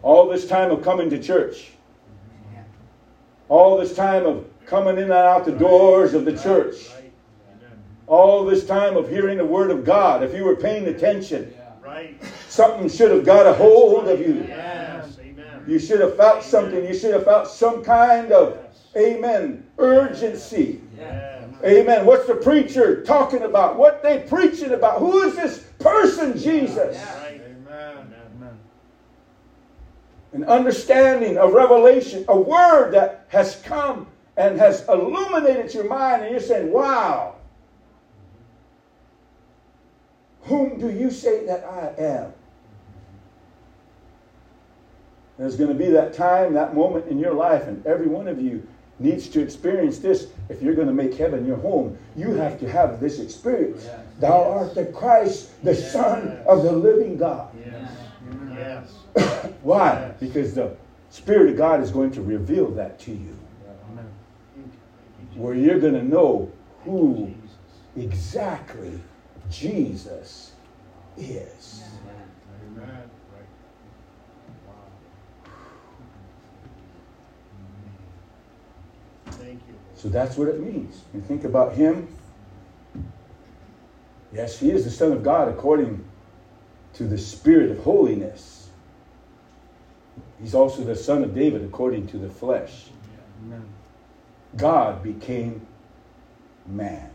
[0.00, 1.72] All this time of coming to church,
[3.50, 6.76] all this time of coming in and out the doors of the church,
[8.06, 11.52] all this time of hearing the word of God, if you were paying attention,
[12.48, 14.48] something should have got a hold of you.
[15.66, 16.84] You should have felt something.
[16.84, 18.58] You should have felt some kind of,
[18.96, 20.80] amen, urgency.
[21.64, 22.06] Amen.
[22.06, 23.76] What's the preacher talking about?
[23.76, 25.00] What they preaching about?
[25.00, 26.96] Who is this person, Jesus?
[30.32, 36.30] An understanding, a revelation, a word that has come and has illuminated your mind, and
[36.30, 37.34] you're saying, Wow,
[40.42, 42.32] whom do you say that I am?
[45.38, 48.40] There's going to be that time, that moment in your life, and every one of
[48.40, 48.66] you
[48.98, 50.28] needs to experience this.
[50.50, 53.84] If you're going to make heaven your home, you have to have this experience.
[53.84, 54.00] Yes.
[54.18, 55.92] Thou art the Christ, the yes.
[55.92, 57.48] Son of the living God.
[58.54, 58.92] Yes.
[59.16, 59.49] yes.
[59.62, 60.12] Why?
[60.18, 60.76] Because the
[61.10, 63.36] Spirit of God is going to reveal that to you.
[65.34, 66.50] Where you're going to know
[66.84, 67.34] who
[67.96, 69.00] exactly
[69.50, 70.52] Jesus
[71.16, 71.84] is.
[72.76, 73.10] Amen.
[79.26, 79.74] Thank you.
[79.94, 81.02] So that's what it means.
[81.14, 82.08] You think about him.
[84.32, 86.04] Yes, he is the Son of God according
[86.94, 88.59] to the Spirit of holiness.
[90.40, 92.86] He's also the Son of David according to the flesh.
[94.56, 95.66] God became
[96.66, 97.10] man.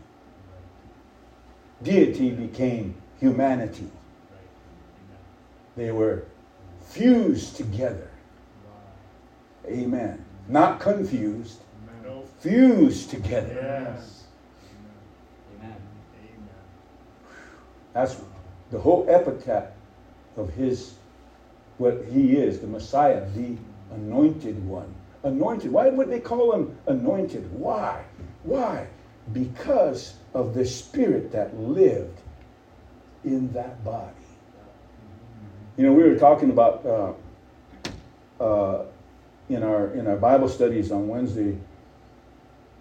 [1.82, 3.90] Deity became humanity.
[5.76, 6.24] They were
[6.82, 8.10] fused together.
[9.66, 10.24] Amen.
[10.48, 11.58] Not confused,
[12.38, 13.52] fused together.
[13.54, 14.24] Yes.
[15.58, 15.76] Amen.
[17.92, 18.16] That's
[18.70, 19.70] the whole epitaph
[20.36, 20.94] of his,
[21.78, 23.56] what he is, the Messiah, the
[23.92, 24.92] anointed one.
[25.22, 25.72] Anointed.
[25.72, 27.50] Why would they call him anointed?
[27.52, 28.04] Why?
[28.44, 28.86] Why?
[29.32, 32.20] Because of the spirit that lived
[33.24, 34.12] in that body.
[35.76, 37.12] You know, we were talking about uh,
[38.42, 38.84] uh,
[39.48, 41.58] in our in our Bible studies on Wednesday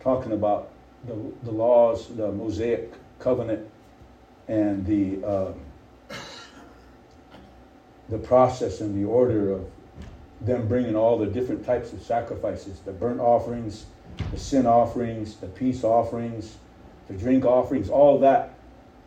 [0.05, 0.69] talking about
[1.07, 3.67] the, the laws, the Mosaic covenant,
[4.47, 5.51] and the uh,
[8.09, 9.65] the process and the order of
[10.41, 13.85] them bringing all the different types of sacrifices, the burnt offerings,
[14.31, 16.57] the sin offerings, the peace offerings,
[17.07, 18.53] the drink offerings, all that,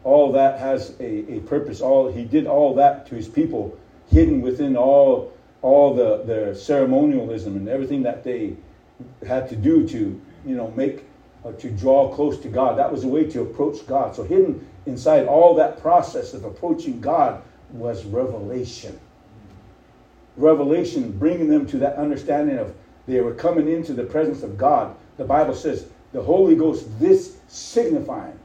[0.04, 1.80] all that has a, a purpose.
[1.80, 3.78] All he did all that to his people,
[4.10, 8.56] hidden within all all the, the ceremonialism and everything that they
[9.26, 11.04] had to do to you know, make
[11.44, 12.78] uh, to draw close to God.
[12.78, 14.14] That was a way to approach God.
[14.14, 18.98] So hidden inside all that process of approaching God was revelation.
[20.36, 22.74] Revelation, bringing them to that understanding of
[23.06, 24.94] they were coming into the presence of God.
[25.16, 28.38] The Bible says the Holy Ghost, this signifying.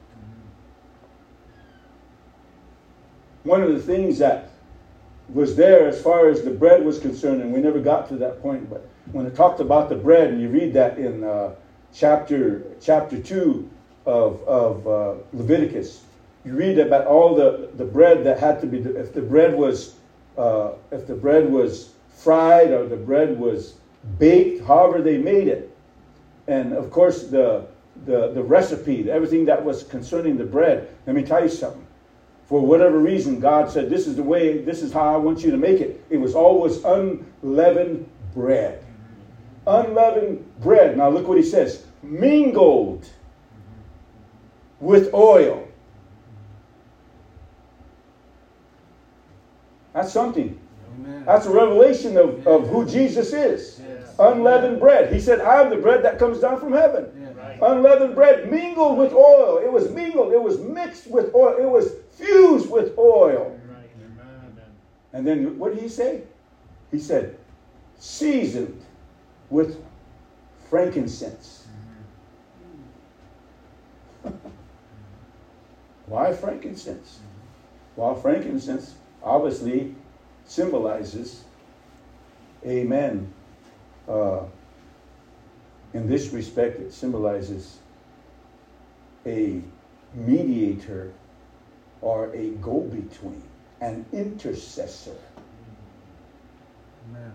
[3.43, 4.49] One of the things that
[5.29, 8.41] was there as far as the bread was concerned, and we never got to that
[8.41, 11.53] point, but when it talked about the bread, and you read that in uh,
[11.93, 13.69] chapter chapter 2
[14.05, 16.03] of, of uh, Leviticus,
[16.45, 19.95] you read about all the, the bread that had to be, if the bread was,
[20.37, 23.75] uh, if the bread was fried or the bread was
[24.19, 25.75] baked, however they made it.
[26.47, 27.67] And of course, the,
[28.05, 30.89] the, the recipe, everything that was concerning the bread.
[31.05, 31.85] Let me tell you something.
[32.45, 35.51] For whatever reason, God said, This is the way, this is how I want you
[35.51, 36.03] to make it.
[36.09, 38.83] It was always unleavened bread.
[39.65, 40.97] Unleavened bread.
[40.97, 43.07] Now look what he says mingled
[44.81, 45.67] with oil.
[49.93, 50.59] That's something.
[50.99, 51.23] Amen.
[51.25, 53.79] That's a revelation of, of who Jesus is.
[53.79, 54.15] Yes.
[54.19, 55.13] Unleavened bread.
[55.13, 57.11] He said, I am the bread that comes down from heaven.
[57.19, 57.29] Yeah.
[57.41, 57.59] Right.
[57.61, 59.59] Unleavened bread mingled with oil.
[59.63, 60.33] It was mingled.
[60.33, 61.55] It was mixed with oil.
[61.57, 63.59] It was fused with oil.
[63.67, 63.89] Right.
[65.13, 66.23] And then what did he say?
[66.91, 67.37] He said,
[67.99, 68.83] seasoned
[69.49, 69.83] with
[70.69, 71.67] frankincense.
[74.25, 74.47] Mm-hmm.
[76.07, 77.19] Why frankincense?
[77.95, 79.95] Well, frankincense obviously
[80.45, 81.43] symbolizes,
[82.65, 83.31] amen.
[84.07, 84.41] Uh,
[85.93, 87.79] in this respect, it symbolizes
[89.25, 89.61] a
[90.13, 91.13] mediator
[92.01, 93.41] or a go between,
[93.81, 95.15] an intercessor.
[97.09, 97.31] Amen.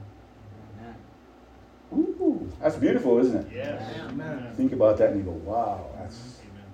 [0.81, 0.95] Amen.
[1.93, 3.53] Ooh, that's beautiful, isn't it?
[3.55, 3.83] Yes.
[4.01, 4.53] Amen.
[4.57, 6.65] Think about that and you go, wow, that's, Amen.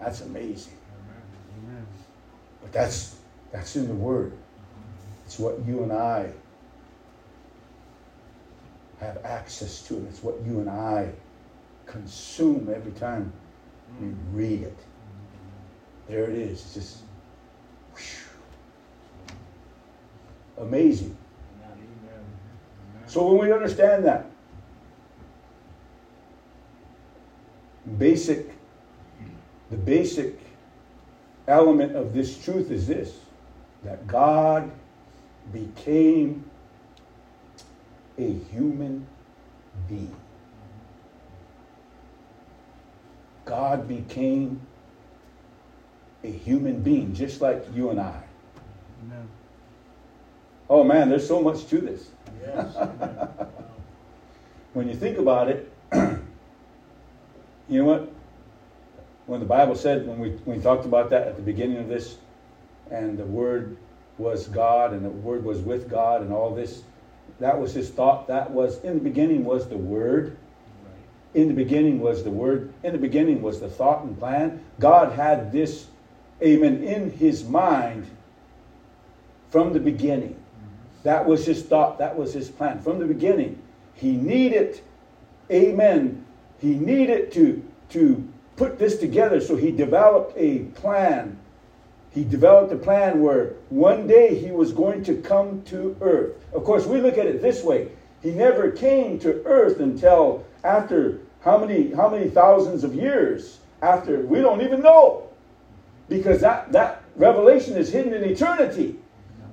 [0.00, 0.76] that's amazing.
[1.64, 1.86] Amen.
[2.60, 3.15] But that's,
[3.56, 4.32] that's in the Word.
[5.24, 6.30] It's what you and I
[9.00, 9.96] have access to.
[10.10, 11.10] It's what you and I
[11.86, 13.32] consume every time
[13.98, 14.76] we read it.
[16.06, 16.60] There it is.
[16.60, 16.98] It's just
[17.96, 18.26] whew.
[20.58, 21.16] amazing.
[23.06, 24.26] So when we understand that,
[27.96, 28.50] basic,
[29.70, 30.38] the basic
[31.48, 33.16] element of this truth is this
[33.86, 34.70] that God
[35.52, 36.44] became
[38.18, 39.06] a human
[39.88, 40.16] being.
[43.44, 44.60] God became
[46.24, 48.24] a human being, just like you and I.
[49.04, 49.28] Amen.
[50.68, 52.10] Oh man, there's so much to this.
[52.44, 52.76] Yes.
[54.76, 56.18] When you think about it, you
[57.70, 58.12] know what?
[59.24, 61.88] When the Bible said, when we, when we talked about that at the beginning of
[61.88, 62.18] this,
[62.90, 63.76] and the Word
[64.18, 66.82] was God, and the Word was with God, and all this,
[67.40, 68.26] that was his thought.
[68.28, 70.36] That was, in the beginning was the Word.
[71.34, 72.72] In the beginning was the Word.
[72.82, 74.64] In the beginning was the thought and plan.
[74.80, 75.86] God had this,
[76.42, 78.06] amen, in his mind
[79.50, 80.34] from the beginning.
[80.34, 81.02] Mm-hmm.
[81.02, 81.98] That was his thought.
[81.98, 82.80] That was his plan.
[82.80, 83.60] From the beginning,
[83.94, 84.80] he needed,
[85.50, 86.24] amen,
[86.58, 88.26] he needed to, to
[88.56, 89.40] put this together.
[89.40, 91.38] So he developed a plan.
[92.16, 96.32] He developed a plan where one day he was going to come to earth.
[96.54, 97.90] Of course, we look at it this way.
[98.22, 104.20] He never came to earth until after how many how many thousands of years after
[104.22, 105.28] we don't even know.
[106.08, 108.96] Because that, that revelation is hidden in eternity.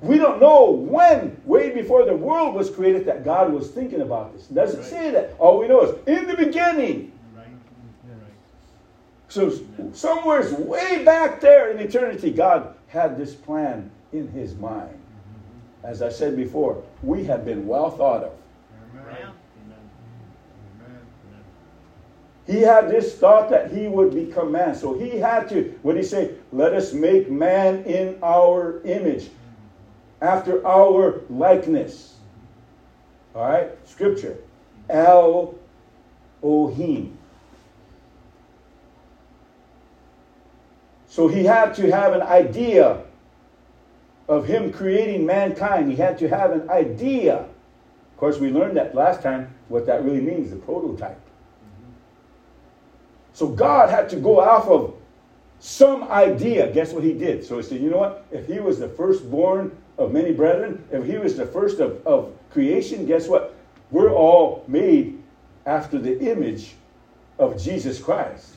[0.01, 4.33] We don't know when, way before the world was created, that God was thinking about
[4.33, 4.49] this.
[4.49, 4.89] It doesn't Right.
[4.89, 5.33] say that.
[5.39, 7.12] All we know is in the beginning.
[9.33, 9.51] So
[9.93, 14.95] somewhere's way back there in eternity, God had this plan in his mind.
[15.81, 18.33] As I said before, we have been well thought of.
[22.45, 24.75] He had this thought that he would become man.
[24.75, 26.35] So he had to, what did he say?
[26.51, 29.31] Let us make man in our image,
[30.21, 32.17] after our likeness.
[33.33, 33.71] All right?
[33.83, 34.37] Scripture.
[34.91, 35.55] El
[36.43, 37.13] Ohim.
[41.13, 43.03] So he had to have an idea
[44.27, 45.91] of him creating mankind.
[45.91, 47.35] He had to have an idea.
[47.35, 51.21] Of course, we learned that last time what that really means the prototype.
[53.31, 54.95] So God had to go off of
[55.59, 56.73] some idea.
[56.73, 57.45] Guess what he did?
[57.45, 58.25] So he said, you know what?
[58.31, 62.33] If he was the firstborn of many brethren, if he was the first of, of
[62.49, 63.53] creation, guess what?
[63.91, 65.21] We're all made
[65.67, 66.73] after the image
[67.37, 68.55] of Jesus Christ.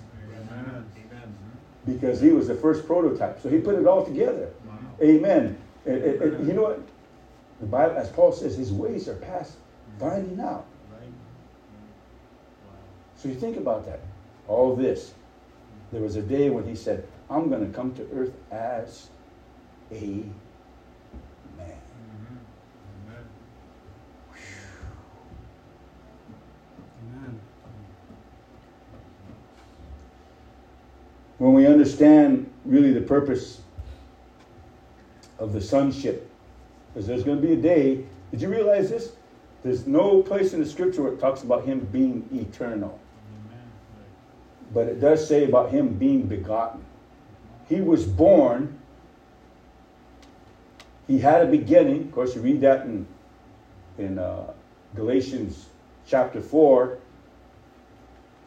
[1.86, 3.40] Because he was the first prototype.
[3.40, 4.50] So he put it all together.
[4.66, 4.74] Wow.
[5.00, 5.56] Amen.
[5.86, 6.80] And- and- and you know what?
[7.60, 9.56] The Bible, as Paul says, his ways are past
[9.98, 10.66] finding out.
[10.92, 11.08] Right.
[12.66, 12.72] Wow.
[13.16, 14.00] So you think about that.
[14.48, 15.14] All this.
[15.92, 19.08] There was a day when he said, I'm going to come to earth as
[19.92, 20.26] a man.
[21.58, 23.26] Amen.
[27.08, 27.40] Amen.
[31.38, 33.60] When we understand really the purpose
[35.38, 36.30] of the sonship,
[36.92, 39.12] because there's going to be a day, did you realize this?
[39.62, 42.98] There's no place in the scripture where it talks about him being eternal.
[44.72, 46.84] But it does say about him being begotten.
[47.68, 48.78] He was born,
[51.06, 52.02] he had a beginning.
[52.02, 53.06] Of course, you read that in,
[53.98, 54.52] in uh,
[54.94, 55.66] Galatians
[56.06, 56.98] chapter 4.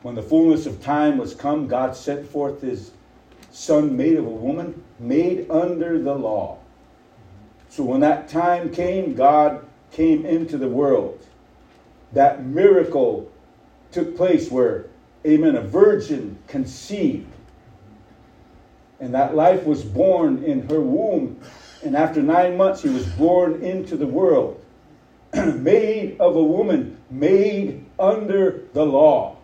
[0.01, 2.91] When the fullness of time was come, God sent forth his
[3.51, 6.59] son, made of a woman, made under the law.
[7.69, 11.25] So when that time came, God came into the world.
[12.13, 13.31] That miracle
[13.91, 14.85] took place where,
[15.25, 17.27] amen, a virgin conceived.
[18.99, 21.41] And that life was born in her womb.
[21.83, 24.63] And after nine months, he was born into the world.
[25.33, 29.38] made of a woman, made under the law.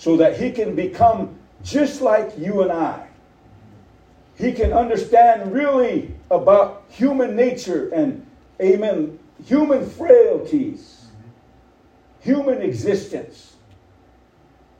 [0.00, 3.06] So that he can become just like you and I.
[4.34, 8.24] He can understand really about human nature and,
[8.62, 11.04] amen, human frailties,
[12.20, 13.56] human existence.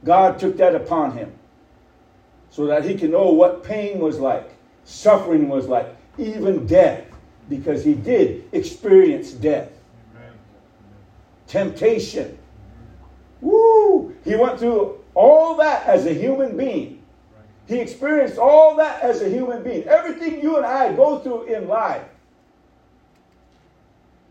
[0.04, 1.30] God took that upon him
[2.48, 4.50] so that he can know what pain was like,
[4.84, 7.04] suffering was like, even death,
[7.50, 9.68] because he did experience death.
[11.46, 12.38] Temptation.
[13.42, 14.16] Woo!
[14.24, 17.02] He went through all that as a human being.
[17.68, 19.84] He experienced all that as a human being.
[19.84, 22.08] Everything you and I go through in life.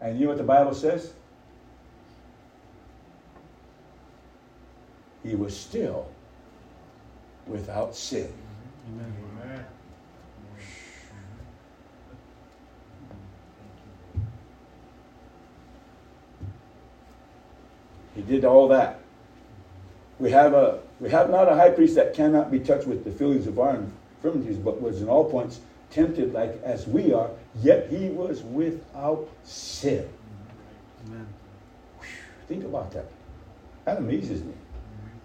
[0.01, 1.13] And you know what the Bible says?
[5.23, 6.09] He was still
[7.45, 8.33] without sin.
[8.91, 9.65] Amen.
[18.15, 18.98] He did all that.
[20.19, 23.11] We have a we have not a high priest that cannot be touched with the
[23.11, 25.61] feelings of our infirmities, but was in all points
[25.91, 27.29] tempted like as we are,
[27.61, 30.07] yet he was without sin.
[31.07, 31.27] Amen.
[32.47, 33.05] Think about that.
[33.85, 34.53] That amazes me.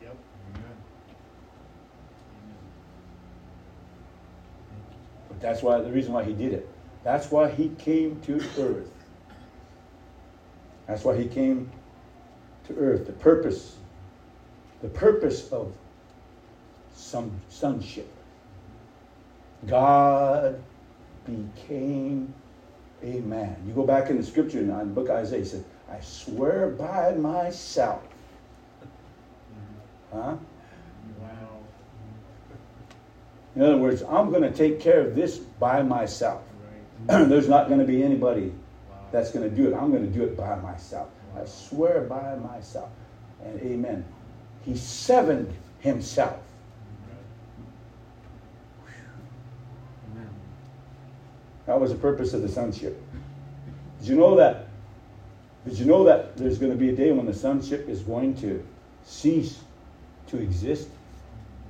[0.02, 0.16] Yep.
[5.28, 6.68] But that's why the reason why he did it.
[7.02, 8.90] That's why he came to earth.
[10.86, 11.70] That's why he came
[12.68, 13.06] to earth.
[13.06, 13.76] The purpose,
[14.84, 15.72] the purpose of
[16.94, 18.06] some sonship.
[19.66, 20.62] God
[21.24, 22.34] became
[23.02, 23.56] a man.
[23.66, 26.68] You go back in the scripture in the book of Isaiah, he said, I swear
[26.68, 28.02] by myself.
[30.12, 30.36] Huh?
[31.18, 31.28] Wow.
[33.56, 36.42] In other words, I'm going to take care of this by myself.
[37.08, 37.24] Right.
[37.30, 38.52] There's not going to be anybody
[38.90, 38.96] Wow.
[39.10, 39.74] that's going to do it.
[39.74, 41.08] I'm going to do it by myself.
[41.34, 42.90] I swear by myself.
[43.42, 44.04] And amen.
[44.64, 46.38] He severed himself.
[50.12, 50.28] Amen.
[51.66, 53.00] That was the purpose of the sonship.
[54.00, 54.68] Did you know that?
[55.66, 58.34] Did you know that there's going to be a day when the sonship is going
[58.36, 58.66] to
[59.04, 59.60] cease
[60.28, 60.88] to exist?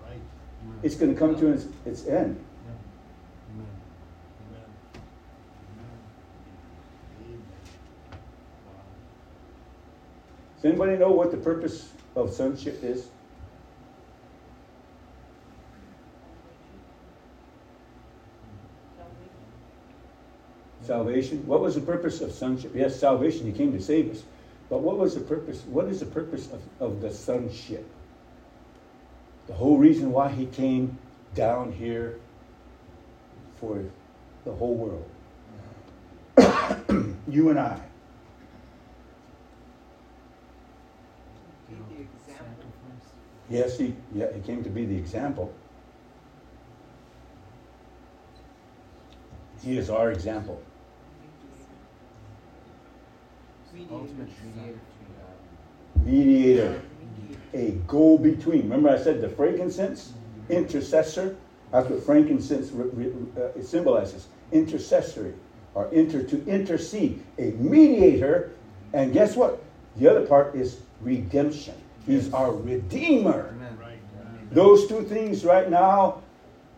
[0.05, 0.19] Right.
[0.83, 2.45] It's going to come to its, its end.
[10.57, 13.09] Does anybody know what the purpose of sonship is?
[20.83, 21.47] Salvation.
[21.47, 22.73] What was the purpose of sonship?
[22.75, 23.47] Yes, salvation.
[23.47, 24.23] He came to save us.
[24.69, 25.63] But what was the purpose?
[25.63, 27.87] What is the purpose of, of the sonship?
[29.47, 30.99] The whole reason why he came
[31.35, 32.19] down here
[33.57, 33.83] for
[34.45, 35.09] the whole world.
[36.37, 37.13] Mm-hmm.
[37.29, 37.81] you and I.
[41.71, 42.27] You know, Be the example.
[42.27, 43.11] sacrifice.
[43.55, 45.55] Yes, he, yeah, he came to be the example.
[49.63, 50.61] He is our example.
[53.91, 54.29] Ultimate
[56.05, 56.83] Mediator
[57.55, 58.63] a go between.
[58.63, 60.13] Remember, I said the frankincense,
[60.49, 61.37] intercessor.
[61.71, 65.35] That's what frankincense uh, it symbolizes intercessory
[65.75, 68.53] or inter to intercede, a mediator.
[68.93, 69.63] And guess what?
[69.97, 71.75] The other part is redemption.
[72.07, 73.55] He's our redeemer.
[73.81, 73.99] Right.
[74.53, 76.23] Those two things right now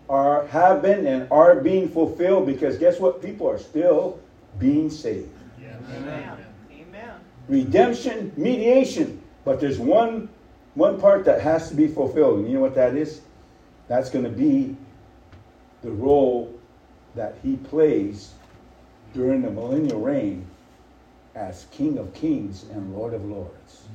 [0.08, 3.20] are have been and are being fulfilled because guess what?
[3.20, 4.20] People are still
[4.58, 5.28] being saved.
[5.60, 5.76] Yeah.
[5.96, 6.46] Amen.
[6.72, 7.14] Amen.
[7.48, 9.22] Redemption, mediation.
[9.44, 10.28] But there's one
[10.74, 12.40] one part that has to be fulfilled.
[12.40, 13.22] And you know what that is?
[13.88, 14.76] That's going to be
[15.82, 16.52] the role
[17.14, 18.32] that he plays
[19.14, 20.46] during the millennial reign
[21.34, 23.85] as King of Kings and Lord of Lords.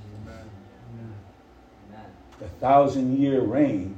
[2.42, 3.96] The thousand year reign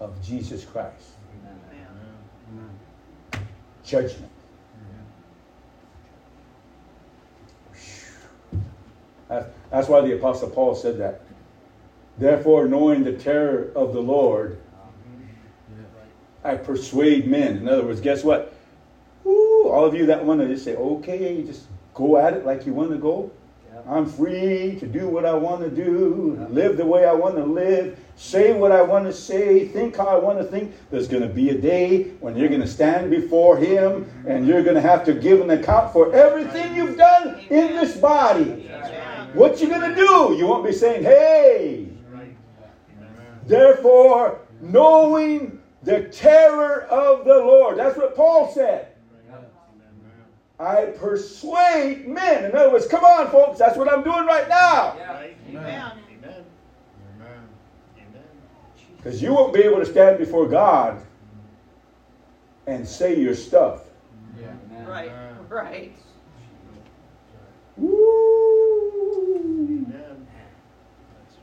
[0.00, 1.04] of Jesus Christ.
[1.42, 1.60] Amen.
[1.70, 2.70] Amen.
[3.34, 3.48] Amen.
[3.84, 4.32] Judgment.
[9.28, 11.20] That's, why the Apostle Paul said that.
[12.16, 14.58] Therefore, knowing the terror of the Lord,
[16.42, 17.58] I persuade men.
[17.58, 18.54] In other words, guess what?
[19.24, 22.64] Woo, all of you that want to just say, okay, just go at it like
[22.64, 23.30] you want to go.
[23.88, 27.44] I'm free to do what I want to do, live the way I want to
[27.44, 30.74] live, say what I want to say, think how I want to think.
[30.90, 34.62] There's going to be a day when you're going to stand before Him and you're
[34.62, 38.70] going to have to give an account for everything you've done in this body.
[39.34, 40.36] What you going to do?
[40.38, 41.88] You won't be saying, hey,
[43.46, 47.78] therefore, knowing the terror of the Lord.
[47.78, 48.88] That's what Paul said.
[50.58, 52.44] I persuade men.
[52.44, 54.96] In other words, come on, folks, that's what I'm doing right now.
[54.96, 55.12] Yeah.
[55.12, 55.36] Right.
[55.50, 55.64] Amen.
[55.64, 55.92] Amen.
[56.10, 56.44] Amen.
[57.98, 58.22] Amen.
[58.96, 61.02] Because you won't be able to stand before God
[62.66, 63.82] and say your stuff.
[64.40, 64.48] Yeah.
[64.70, 64.86] Amen.
[64.86, 65.12] Right,
[65.50, 65.92] right.
[67.76, 69.34] Woo!
[69.36, 70.26] Amen.
[71.20, 71.36] That's.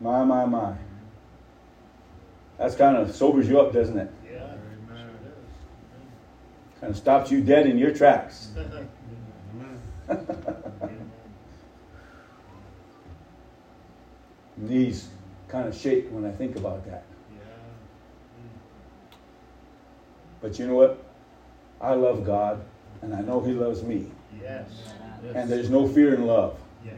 [0.00, 0.74] My, my, my.
[2.58, 4.10] That's kind of sobers you up, doesn't it?
[6.80, 6.80] Yeah.
[6.80, 6.80] Amen.
[6.80, 8.50] Kind of stops you dead in your tracks.
[8.54, 8.86] Sure it is.
[10.10, 11.10] Amen.
[14.56, 15.08] Knees
[15.48, 17.04] kind of shake when I think about that.
[20.40, 21.02] But you know what?
[21.80, 22.62] I love God,
[23.02, 24.06] and I know He loves me.
[24.40, 24.68] Yes.
[25.34, 26.58] And there's no fear in love.
[26.84, 26.94] Yes.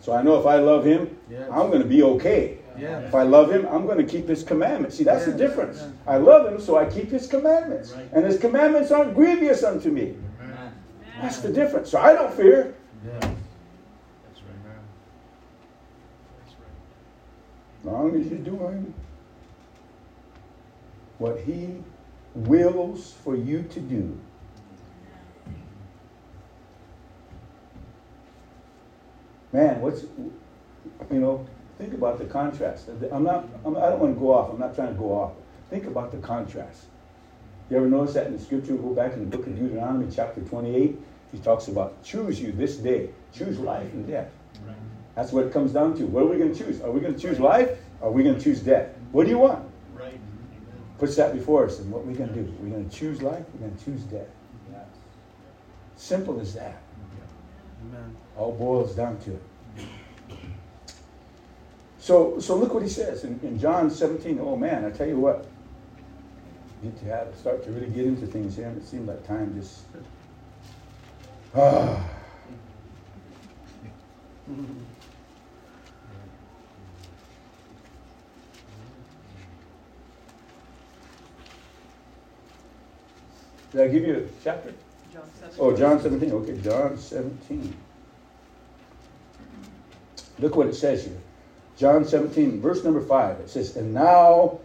[0.00, 1.48] So I know if I love Him, Yes.
[1.50, 2.58] I'm going to be okay.
[2.78, 3.00] Yeah.
[3.00, 4.96] If I love him, I'm going to keep his commandments.
[4.96, 5.40] See, that's the Yes.
[5.40, 5.86] difference.
[6.06, 7.92] I love him, so I keep his commandments.
[7.92, 8.08] Right.
[8.12, 10.16] And his commandments aren't grievous unto me.
[11.20, 11.90] That's the difference.
[11.90, 12.74] So I don't fear.
[13.06, 13.12] Yeah.
[13.20, 13.32] That's
[14.42, 14.74] right.
[16.40, 17.80] That's right.
[17.80, 18.92] As long as you're doing
[21.18, 21.82] what he
[22.34, 24.18] wills for you to do.
[29.52, 31.46] Man, what's, you know,
[31.78, 32.88] think about the contrast.
[33.12, 34.52] I'm not, I'm, I don't want to go off.
[34.52, 35.32] I'm not trying to go off.
[35.70, 36.86] Think about the contrast.
[37.70, 38.74] You ever notice that in the scripture?
[38.74, 40.98] Go back in the book of Deuteronomy, chapter 28.
[41.32, 43.10] He talks about choose you this day.
[43.32, 44.30] Choose life and death.
[44.66, 44.76] Right.
[45.14, 46.06] That's what it comes down to.
[46.06, 46.80] What are we going to choose?
[46.80, 47.70] Are we going to choose life?
[48.00, 48.90] Or are we going to choose death?
[49.12, 49.64] What do you want?
[49.94, 50.08] Right.
[50.08, 50.20] Amen.
[50.98, 52.54] Puts that before us, and what are we going to do?
[52.60, 53.44] We're going to choose life.
[53.54, 54.28] We're going to choose death.
[54.70, 54.86] Yes.
[55.96, 56.82] Simple as that.
[57.88, 58.16] Amen.
[58.36, 59.42] All boils down to it.
[62.04, 64.38] So, so look what he says in, in John 17.
[64.38, 65.46] Oh man, I tell you what.
[66.82, 69.58] Need to have start to really get into things here, and it seems like time
[69.58, 69.84] just.
[71.56, 72.06] Ah.
[83.72, 84.74] Did I give you a chapter?
[85.10, 85.22] John.
[85.58, 86.32] Oh, John 17.
[86.32, 87.74] Okay, John 17.
[90.38, 91.16] Look what it says here.
[91.76, 93.40] John 17, verse number 5.
[93.40, 94.60] It says, And now,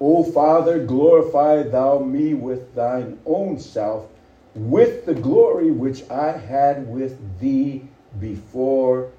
[0.00, 4.06] O Father, glorify thou me with thine own self,
[4.54, 7.86] with the glory which I had with thee
[8.18, 9.10] before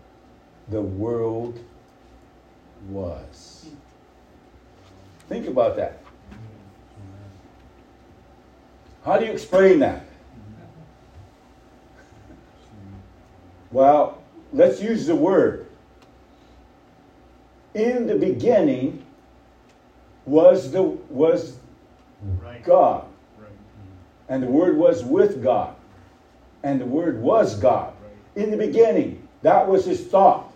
[0.67, 1.59] the world
[2.89, 3.69] was.
[5.27, 6.01] Think about that.
[9.05, 10.03] How do you explain that?
[13.71, 14.21] Well,
[14.51, 15.68] let's use the word.
[17.73, 19.05] In the beginning
[20.25, 21.57] was the was
[22.43, 22.61] Right.
[22.65, 23.05] God,
[23.37, 23.47] Right.
[23.49, 24.33] Mm-hmm.
[24.33, 25.73] and the word was with God,
[26.63, 27.93] and the word was God.
[28.35, 30.51] In the beginning, that was his thought.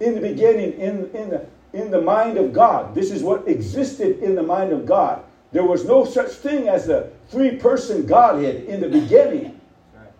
[0.00, 0.04] Mm-hmm.
[0.04, 2.94] In the beginning, in, in the in the mind of God.
[2.94, 5.22] This is what existed in the mind of God.
[5.52, 9.60] There was no such thing as a three-person Godhead in the beginning.
[9.94, 10.12] Right.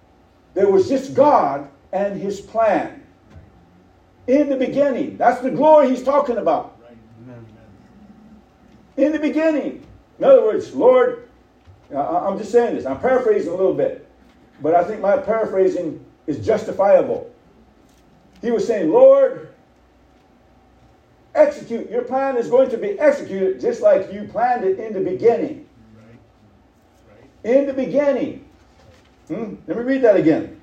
[0.54, 2.99] There was just God and his plan.
[4.30, 5.16] In the beginning.
[5.16, 6.78] That's the glory he's talking about.
[8.96, 9.84] In the beginning.
[10.20, 11.28] In other words, Lord,
[11.92, 12.86] I'm just saying this.
[12.86, 14.08] I'm paraphrasing a little bit.
[14.62, 17.28] But I think my paraphrasing is justifiable.
[18.40, 19.52] He was saying, Lord,
[21.34, 21.90] execute.
[21.90, 25.66] Your plan is going to be executed just like you planned it in the beginning.
[27.42, 28.44] In the beginning.
[29.26, 29.56] Hmm?
[29.66, 30.60] Let me read that again.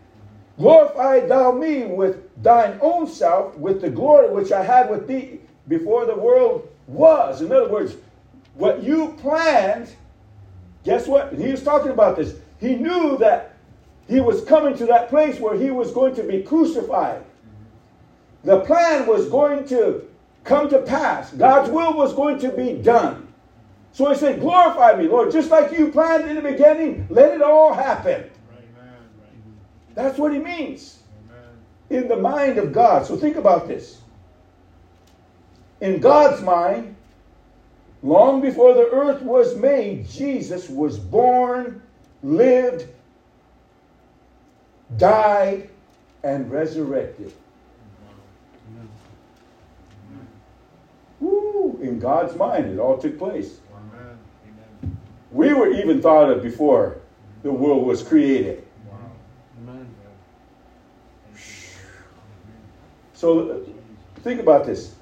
[0.58, 5.40] Glorify thou me with thine own self, with the glory which I had with thee
[5.68, 7.42] before the world was.
[7.42, 7.96] In other words,
[8.54, 9.90] what you planned,
[10.84, 11.32] guess what?
[11.32, 12.36] And he was talking about this.
[12.60, 13.56] He knew that
[14.08, 17.24] he was coming to that place where he was going to be crucified.
[18.44, 20.08] The plan was going to
[20.44, 21.32] come to pass.
[21.34, 23.28] God's will was going to be done.
[23.92, 27.42] So he said, Glorify me, Lord, just like you planned in the beginning, let it
[27.42, 28.22] all happen.
[28.22, 28.76] Right.
[28.76, 28.94] Man.
[29.20, 29.96] Right.
[29.96, 30.97] That's what he means.
[31.90, 33.06] In the mind of God.
[33.06, 34.02] So think about this.
[35.80, 36.96] In God's mind,
[38.04, 41.82] long before the earth was made, Jesus was born,
[42.24, 42.88] lived,
[44.98, 45.70] died,
[46.24, 47.34] and resurrected.
[51.20, 51.80] Woo!
[51.82, 53.60] In God's mind, it all took place.
[55.32, 57.00] We were even thought of before
[57.44, 58.66] the world was created.
[59.62, 59.88] Amen.
[63.18, 63.66] So
[64.18, 64.94] think about this.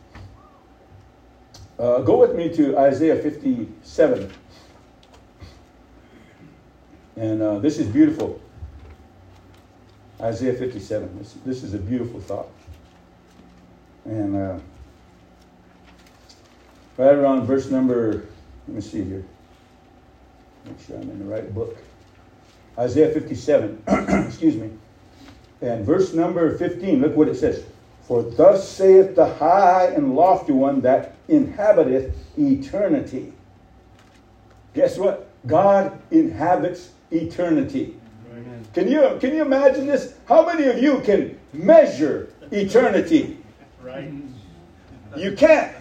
[1.78, 4.32] Uh, go with me to Isaiah 57.
[7.18, 8.42] And uh, this is beautiful.
[10.22, 11.20] Isaiah 57.
[11.20, 12.48] This, this is a beautiful thought.
[14.06, 14.60] And uh,
[16.96, 18.30] right around verse number,
[18.70, 19.26] let me see here.
[20.64, 21.78] Make sure I'm in the right book.
[22.80, 23.84] Isaiah 57,
[24.26, 24.72] excuse me.
[25.60, 27.66] And verse number 15, look what it says.
[28.08, 33.34] For thus saith the high and lofty one that inhabiteth eternity.
[34.76, 35.28] Guess what?
[35.48, 37.96] God inhabits eternity.
[38.74, 40.14] Can you, can you imagine this?
[40.26, 43.40] How many of you can measure eternity?
[43.82, 44.12] Right.
[45.16, 45.76] You can't.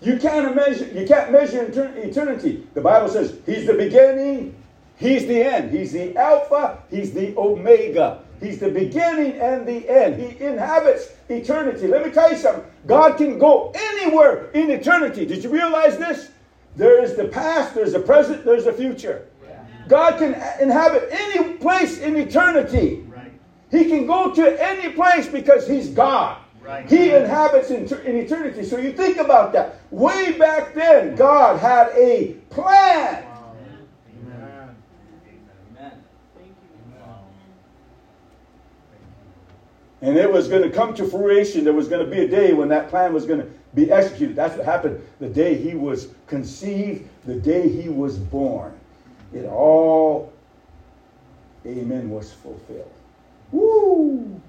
[0.00, 1.64] You can't measure, you can't measure
[1.96, 2.66] eternity.
[2.74, 4.54] The Bible says he's the beginning,
[4.96, 5.70] he's the end.
[5.70, 8.23] He's the Alpha, he's the Omega.
[8.40, 10.20] He's the beginning and the end.
[10.20, 11.86] He inhabits eternity.
[11.86, 12.64] Let me tell you something.
[12.86, 15.24] God can go anywhere in eternity.
[15.24, 16.30] Did you realize this?
[16.76, 19.26] There is the past, there's the present, there's the future.
[19.88, 23.04] God can inhabit any place in eternity.
[23.08, 23.32] Right.
[23.70, 26.38] He can go to any place because He's God.
[26.62, 26.88] Right.
[26.88, 28.64] He inhabits in, in, eternity.
[28.64, 29.80] So you think about that.
[29.90, 33.24] Way back then, God had a plan.
[33.24, 33.56] Wow.
[34.26, 34.76] Amen.
[35.78, 36.02] Amen.
[40.02, 41.64] And it was going to come to fruition.
[41.64, 44.36] There was going to be a day when that plan was going to be executed.
[44.36, 48.72] That's what happened the day he was conceived, the day he was born.
[49.32, 50.32] It all,
[51.66, 52.92] amen, was fulfilled.
[53.50, 54.40] Woo!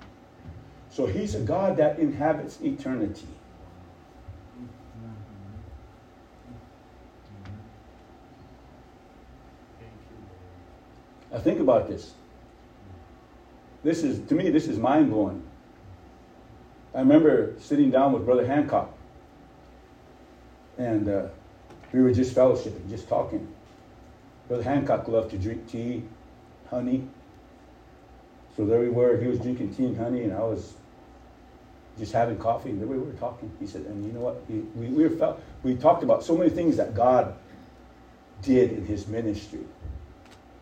[0.89, 3.28] So he's a God that inhabits eternity.
[11.32, 12.14] Now think about this.
[13.86, 15.44] This is, to me, this is mind blowing.
[16.96, 18.92] I remember sitting down with Brother Hancock,
[20.80, 21.28] and uh,
[21.94, 23.48] we were just fellowshipping, just talking.
[24.48, 26.02] Brother Hancock loved to drink tea,
[26.72, 27.08] honey.
[28.58, 29.22] So there we were.
[29.22, 30.74] He was drinking tea and honey, and I was
[32.00, 32.72] just having coffee.
[32.72, 33.52] And there we were talking.
[33.60, 34.50] He said, and you know what?
[34.50, 37.36] we, we, were felt, we talked about so many things that God
[38.42, 39.64] did in his ministry.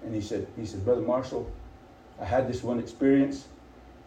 [0.03, 1.49] And he said, he said, Brother Marshall,
[2.21, 3.45] I had this one experience.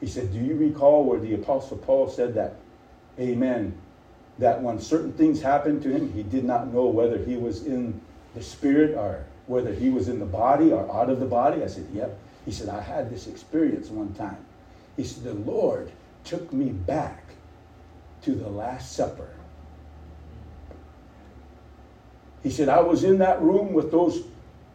[0.01, 2.55] He said, Do you recall where the Apostle Paul said that,
[3.19, 3.77] Amen,
[4.39, 8.01] that when certain things happened to him, he did not know whether he was in
[8.35, 11.63] the spirit or whether he was in the body or out of the body?
[11.63, 12.19] I said, Yep.
[12.45, 14.39] He said, I had this experience one time.
[14.97, 15.91] He said, The Lord
[16.25, 17.25] took me back
[18.23, 19.31] to the Last Supper.
[22.43, 24.23] He said, I was in that room with those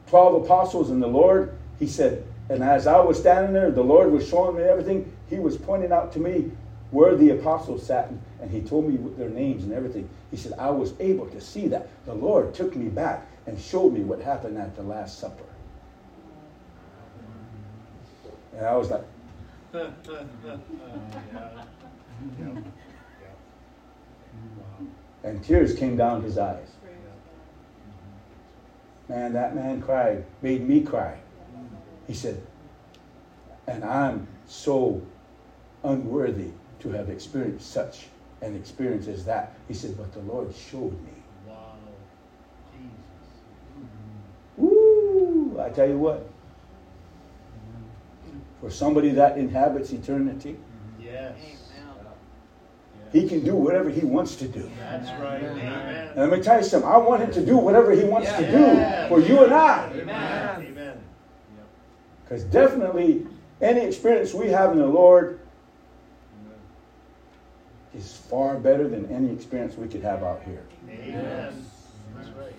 [0.07, 1.57] 12 apostles and the Lord.
[1.79, 5.11] He said, and as I was standing there, the Lord was showing me everything.
[5.29, 6.51] He was pointing out to me
[6.91, 8.11] where the apostles sat,
[8.41, 10.09] and he told me their names and everything.
[10.29, 11.87] He said, I was able to see that.
[12.05, 15.43] The Lord took me back and showed me what happened at the Last Supper.
[18.57, 19.05] And I was like,
[25.23, 26.67] and tears came down his eyes.
[29.07, 31.20] Man, that man cried, made me cry.
[32.07, 32.41] He said,
[33.67, 35.01] and I'm so
[35.83, 38.07] unworthy to have experienced such
[38.41, 39.53] an experience as that.
[39.67, 41.13] He said, but the Lord showed me.
[41.47, 41.75] Wow.
[44.57, 44.71] Jesus.
[44.71, 46.27] Ooh, I tell you what,
[48.59, 50.57] for somebody that inhabits eternity,
[51.01, 51.35] yes.
[53.11, 54.71] He can do whatever he wants to do.
[54.79, 55.43] That's right.
[55.43, 56.09] Amen.
[56.15, 56.89] And let me tell you something.
[56.89, 59.91] I want him to do whatever he wants to do for you and I.
[59.93, 60.65] Amen.
[60.65, 60.97] Amen.
[62.31, 63.27] Because definitely
[63.61, 65.37] any experience we have in the Lord
[67.93, 70.63] is far better than any experience we could have out here.
[70.89, 71.65] Amen.
[72.15, 72.55] That's right.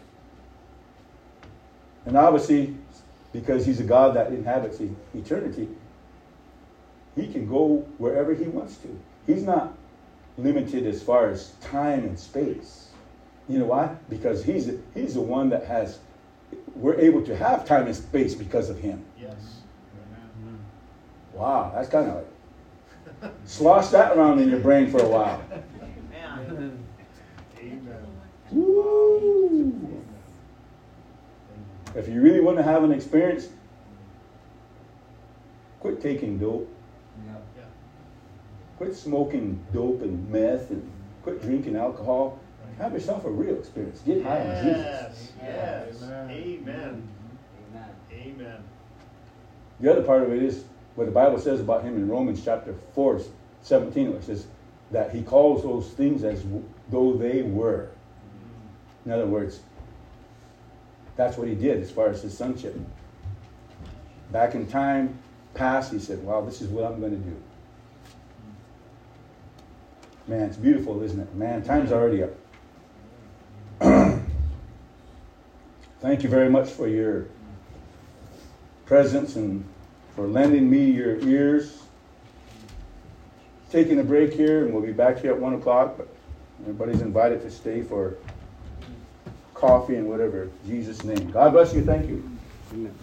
[2.04, 2.76] And obviously,
[3.32, 4.78] because he's a God that inhabits
[5.14, 5.70] eternity,
[7.16, 9.00] he can go wherever he wants to.
[9.26, 9.72] He's not
[10.36, 12.88] limited as far as time and space.
[13.48, 13.96] You know why?
[14.10, 15.98] Because he's he's the one that has
[16.74, 19.04] we're able to have time and space because of Him.
[21.34, 21.40] Yes.
[21.40, 21.42] Amen.
[21.42, 25.42] Wow, that's kind of like slosh that around in your brain for a while.
[25.50, 26.78] Amen.
[27.58, 28.06] Amen.
[28.50, 30.02] Woo!
[31.94, 33.48] If you really want to have an experience,
[35.80, 36.68] quit taking dope,
[37.26, 37.32] Yeah.
[37.56, 37.62] Yeah.
[38.78, 40.90] quit smoking dope and meth, and
[41.22, 42.38] quit drinking alcohol.
[42.78, 44.00] Have yourself a real experience.
[44.00, 45.32] Get high on Jesus.
[45.40, 45.98] Yes.
[46.00, 46.02] Yes.
[46.02, 46.30] Amen.
[46.30, 47.08] Amen.
[47.74, 47.90] Amen.
[48.12, 48.64] Amen.
[49.80, 50.64] The other part of it is
[50.94, 53.20] what the Bible says about him in Romans chapter 4,
[53.62, 54.46] 17, where it says
[54.90, 56.44] that he calls those things as
[56.90, 57.88] though they were.
[59.06, 59.60] In other words,
[61.16, 62.76] that's what he did as far as his sonship.
[64.30, 65.18] Back in time
[65.54, 67.36] past, he said, Wow, this is what I'm going to do.
[70.26, 71.34] Man, it's beautiful, isn't it?
[71.34, 72.30] Man, time's already up.
[76.00, 77.26] Thank you very much for your
[78.86, 79.64] presence and
[80.14, 81.78] for lending me your ears.
[83.70, 86.14] Taking a break here, and we'll be back here at 1 o'clock, but
[86.60, 88.16] everybody's invited to stay for
[89.54, 90.42] coffee and whatever.
[90.42, 91.30] In Jesus' name.
[91.30, 91.82] God bless you.
[91.82, 92.38] Thank you.
[92.72, 93.01] Amen.